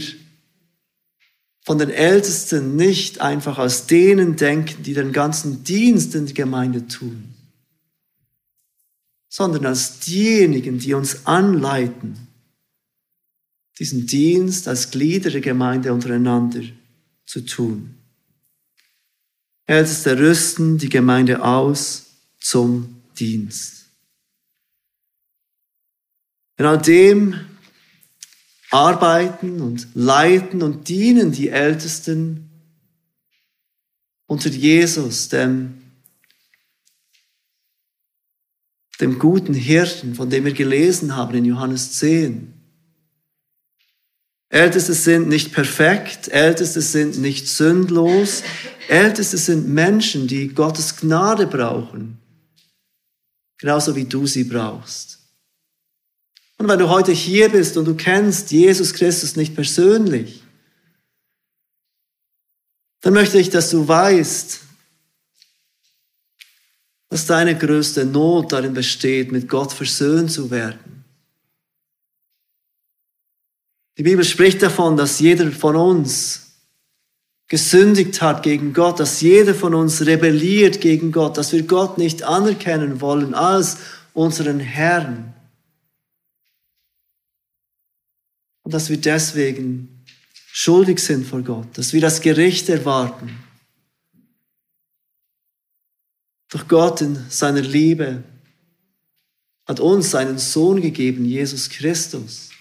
von 1.71 1.77
den 1.77 1.89
Ältesten 1.89 2.75
nicht 2.75 3.21
einfach 3.21 3.57
aus 3.57 3.87
denen 3.87 4.35
denken, 4.35 4.83
die 4.83 4.93
den 4.93 5.13
ganzen 5.13 5.63
Dienst 5.63 6.13
in 6.15 6.25
der 6.25 6.33
Gemeinde 6.33 6.85
tun, 6.85 7.33
sondern 9.29 9.65
als 9.67 10.01
diejenigen, 10.01 10.79
die 10.79 10.93
uns 10.93 11.25
anleiten, 11.25 12.27
diesen 13.79 14.05
Dienst 14.05 14.67
als 14.67 14.91
Glieder 14.91 15.29
der 15.29 15.39
Gemeinde 15.39 15.93
untereinander 15.93 16.59
zu 17.25 17.39
tun. 17.45 17.95
Älteste 19.65 20.19
rüsten 20.19 20.77
die 20.77 20.89
Gemeinde 20.89 21.41
aus 21.41 22.07
zum 22.41 23.01
Dienst. 23.17 23.85
In 26.57 26.65
all 26.65 26.81
dem 26.81 27.50
arbeiten 28.71 29.61
und 29.61 29.87
leiten 29.93 30.63
und 30.63 30.87
dienen 30.87 31.31
die 31.31 31.49
Ältesten 31.49 32.49
unter 34.25 34.49
Jesus, 34.49 35.27
dem, 35.27 35.81
dem 39.01 39.19
guten 39.19 39.53
Hirten, 39.53 40.15
von 40.15 40.29
dem 40.29 40.45
wir 40.45 40.53
gelesen 40.53 41.15
haben 41.17 41.35
in 41.35 41.45
Johannes 41.45 41.93
10. 41.93 42.53
Älteste 44.47 44.93
sind 44.93 45.27
nicht 45.27 45.53
perfekt, 45.53 46.29
Älteste 46.29 46.81
sind 46.81 47.19
nicht 47.19 47.47
sündlos, 47.47 48.43
Älteste 48.87 49.37
sind 49.37 49.67
Menschen, 49.67 50.27
die 50.27 50.49
Gottes 50.49 50.97
Gnade 50.97 51.47
brauchen, 51.47 52.19
genauso 53.57 53.95
wie 53.95 54.05
du 54.05 54.27
sie 54.27 54.45
brauchst. 54.45 55.20
Und 56.61 56.67
wenn 56.67 56.77
du 56.77 56.89
heute 56.89 57.11
hier 57.11 57.49
bist 57.49 57.75
und 57.75 57.85
du 57.85 57.95
kennst 57.95 58.51
Jesus 58.51 58.93
Christus 58.93 59.35
nicht 59.35 59.55
persönlich, 59.55 60.43
dann 62.99 63.13
möchte 63.13 63.39
ich, 63.39 63.49
dass 63.49 63.71
du 63.71 63.87
weißt, 63.87 64.59
dass 67.09 67.25
deine 67.25 67.57
größte 67.57 68.05
Not 68.05 68.51
darin 68.51 68.75
besteht, 68.75 69.31
mit 69.31 69.49
Gott 69.49 69.73
versöhnt 69.73 70.31
zu 70.31 70.51
werden. 70.51 71.03
Die 73.97 74.03
Bibel 74.03 74.23
spricht 74.23 74.61
davon, 74.61 74.95
dass 74.97 75.19
jeder 75.19 75.51
von 75.51 75.75
uns 75.75 76.51
gesündigt 77.47 78.21
hat 78.21 78.43
gegen 78.43 78.73
Gott, 78.73 78.99
dass 78.99 79.19
jeder 79.19 79.55
von 79.55 79.73
uns 79.73 80.05
rebelliert 80.05 80.79
gegen 80.79 81.11
Gott, 81.11 81.37
dass 81.37 81.53
wir 81.53 81.63
Gott 81.63 81.97
nicht 81.97 82.21
anerkennen 82.21 83.01
wollen 83.01 83.33
als 83.33 83.77
unseren 84.13 84.59
Herrn. 84.59 85.33
Und 88.71 88.75
dass 88.75 88.89
wir 88.89 89.01
deswegen 89.01 90.05
schuldig 90.53 90.99
sind 90.99 91.27
vor 91.27 91.41
Gott, 91.41 91.77
dass 91.77 91.91
wir 91.91 91.99
das 91.99 92.21
Gericht 92.21 92.69
erwarten. 92.69 93.37
Doch 96.47 96.69
Gott 96.69 97.01
in 97.01 97.17
seiner 97.29 97.59
Liebe 97.59 98.23
hat 99.67 99.81
uns 99.81 100.11
seinen 100.11 100.37
Sohn 100.37 100.81
gegeben, 100.81 101.25
Jesus 101.25 101.69
Christus. 101.69 102.51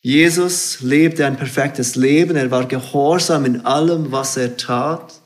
Jesus 0.00 0.80
lebte 0.80 1.26
ein 1.26 1.36
perfektes 1.36 1.94
Leben, 1.94 2.36
er 2.36 2.50
war 2.50 2.66
gehorsam 2.66 3.44
in 3.44 3.66
allem, 3.66 4.12
was 4.12 4.38
er 4.38 4.56
tat. 4.56 5.20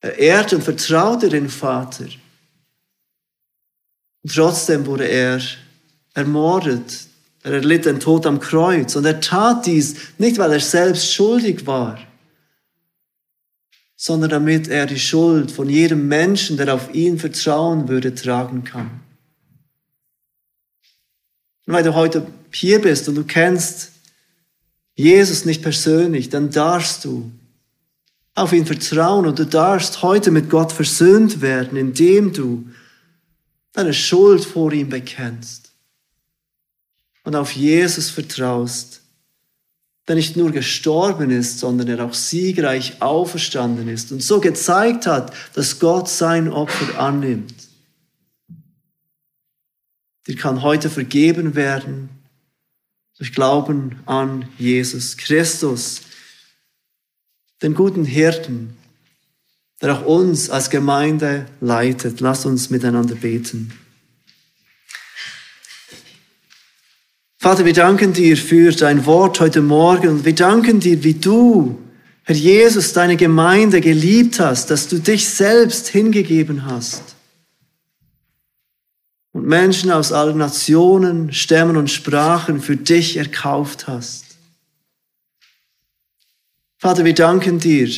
Er 0.00 0.18
ehrte 0.18 0.56
und 0.56 0.62
vertraute 0.62 1.30
den 1.30 1.48
Vater. 1.48 2.08
Und 4.22 4.34
trotzdem 4.34 4.84
wurde 4.84 5.08
er 5.08 5.40
ermordet. 6.14 7.06
Er 7.42 7.52
erlitt 7.52 7.84
den 7.84 8.00
Tod 8.00 8.24
am 8.24 8.40
Kreuz. 8.40 8.96
Und 8.96 9.04
er 9.04 9.20
tat 9.20 9.66
dies 9.66 9.96
nicht, 10.16 10.38
weil 10.38 10.52
er 10.52 10.60
selbst 10.60 11.12
schuldig 11.12 11.66
war, 11.66 11.98
sondern 13.96 14.30
damit 14.30 14.68
er 14.68 14.86
die 14.86 14.98
Schuld 14.98 15.50
von 15.50 15.68
jedem 15.68 16.08
Menschen, 16.08 16.56
der 16.56 16.74
auf 16.74 16.94
ihn 16.94 17.18
vertrauen 17.18 17.88
würde, 17.88 18.14
tragen 18.14 18.64
kann. 18.64 19.00
Und 21.66 21.74
weil 21.74 21.84
du 21.84 21.94
heute 21.94 22.26
hier 22.50 22.80
bist 22.80 23.08
und 23.08 23.14
du 23.14 23.24
kennst 23.24 23.92
Jesus 24.94 25.44
nicht 25.44 25.62
persönlich, 25.62 26.28
dann 26.28 26.50
darfst 26.50 27.04
du 27.04 27.30
auf 28.34 28.52
ihn 28.52 28.66
vertrauen 28.66 29.26
und 29.26 29.38
du 29.38 29.46
darfst 29.46 30.02
heute 30.02 30.30
mit 30.30 30.50
Gott 30.50 30.72
versöhnt 30.72 31.40
werden, 31.40 31.76
indem 31.76 32.32
du 32.32 32.68
deine 33.72 33.94
Schuld 33.94 34.44
vor 34.44 34.72
ihm 34.72 34.88
bekennst 34.88 35.63
und 37.24 37.34
auf 37.34 37.52
Jesus 37.52 38.10
vertraust, 38.10 39.00
der 40.06 40.16
nicht 40.16 40.36
nur 40.36 40.52
gestorben 40.52 41.30
ist, 41.30 41.58
sondern 41.58 41.88
er 41.88 42.04
auch 42.04 42.14
siegreich 42.14 43.00
auferstanden 43.00 43.88
ist 43.88 44.12
und 44.12 44.22
so 44.22 44.40
gezeigt 44.40 45.06
hat, 45.06 45.32
dass 45.54 45.78
Gott 45.78 46.08
sein 46.08 46.48
Opfer 46.48 47.00
annimmt. 47.00 47.54
Dir 50.26 50.36
kann 50.36 50.62
heute 50.62 50.90
vergeben 50.90 51.54
werden 51.54 52.10
durch 53.16 53.32
Glauben 53.32 54.00
an 54.06 54.48
Jesus 54.58 55.16
Christus, 55.16 56.02
den 57.62 57.74
guten 57.74 58.04
Hirten, 58.04 58.76
der 59.80 59.98
auch 59.98 60.04
uns 60.04 60.50
als 60.50 60.68
Gemeinde 60.70 61.46
leitet. 61.60 62.20
Lass 62.20 62.44
uns 62.44 62.70
miteinander 62.70 63.14
beten. 63.14 63.72
Vater, 67.44 67.66
wir 67.66 67.74
danken 67.74 68.14
dir 68.14 68.38
für 68.38 68.72
dein 68.72 69.04
Wort 69.04 69.38
heute 69.38 69.60
Morgen 69.60 70.08
und 70.08 70.24
wir 70.24 70.34
danken 70.34 70.80
dir, 70.80 71.04
wie 71.04 71.12
du, 71.12 71.78
Herr 72.22 72.34
Jesus, 72.34 72.94
deine 72.94 73.18
Gemeinde 73.18 73.82
geliebt 73.82 74.40
hast, 74.40 74.70
dass 74.70 74.88
du 74.88 74.98
dich 74.98 75.28
selbst 75.28 75.88
hingegeben 75.88 76.64
hast 76.64 77.02
und 79.32 79.44
Menschen 79.44 79.90
aus 79.90 80.10
allen 80.10 80.38
Nationen, 80.38 81.34
Stämmen 81.34 81.76
und 81.76 81.90
Sprachen 81.90 82.62
für 82.62 82.78
dich 82.78 83.18
erkauft 83.18 83.88
hast. 83.88 84.24
Vater, 86.78 87.04
wir 87.04 87.14
danken 87.14 87.58
dir, 87.58 87.90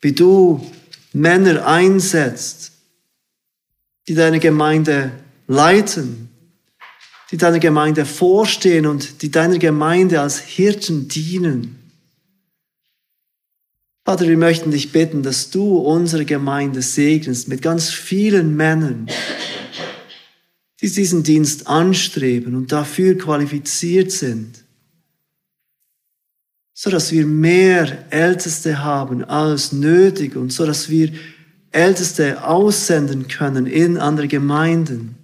wie 0.00 0.12
du 0.12 0.66
Männer 1.12 1.66
einsetzt, 1.66 2.72
die 4.08 4.14
deine 4.14 4.40
Gemeinde 4.40 5.12
leiten, 5.48 6.29
die 7.30 7.36
deiner 7.36 7.60
Gemeinde 7.60 8.04
vorstehen 8.04 8.86
und 8.86 9.22
die 9.22 9.30
deiner 9.30 9.58
Gemeinde 9.58 10.20
als 10.20 10.40
Hirten 10.40 11.08
dienen. 11.08 11.76
Vater, 14.04 14.26
wir 14.26 14.36
möchten 14.36 14.72
dich 14.72 14.90
bitten, 14.90 15.22
dass 15.22 15.50
du 15.50 15.76
unsere 15.76 16.24
Gemeinde 16.24 16.82
segnest 16.82 17.48
mit 17.48 17.62
ganz 17.62 17.90
vielen 17.90 18.56
Männern, 18.56 19.06
die 20.80 20.90
diesen 20.90 21.22
Dienst 21.22 21.68
anstreben 21.68 22.56
und 22.56 22.72
dafür 22.72 23.16
qualifiziert 23.16 24.10
sind, 24.10 24.64
so 26.72 26.90
dass 26.90 27.12
wir 27.12 27.26
mehr 27.26 28.10
Älteste 28.10 28.82
haben 28.82 29.22
als 29.22 29.70
nötig 29.72 30.34
und 30.34 30.52
so 30.52 30.66
dass 30.66 30.88
wir 30.88 31.12
Älteste 31.70 32.42
aussenden 32.42 33.28
können 33.28 33.66
in 33.66 33.98
andere 33.98 34.26
Gemeinden 34.26 35.19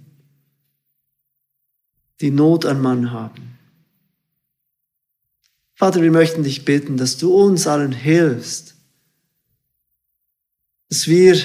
die 2.21 2.31
Not 2.31 2.65
an 2.65 2.81
Mann 2.81 3.11
haben. 3.11 3.59
Vater, 5.75 6.01
wir 6.01 6.11
möchten 6.11 6.43
dich 6.43 6.65
bitten, 6.65 6.97
dass 6.97 7.19
du 7.19 7.35
uns 7.35 7.67
allen 7.67 7.93
hilfst, 7.93 8.75
dass 10.89 11.07
wir 11.07 11.39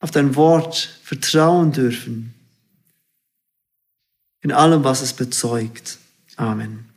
auf 0.00 0.10
dein 0.10 0.34
Wort 0.34 0.76
vertrauen 1.02 1.72
dürfen, 1.72 2.34
in 4.40 4.52
allem, 4.52 4.84
was 4.84 5.02
es 5.02 5.12
bezeugt. 5.12 5.98
Amen. 6.36 6.87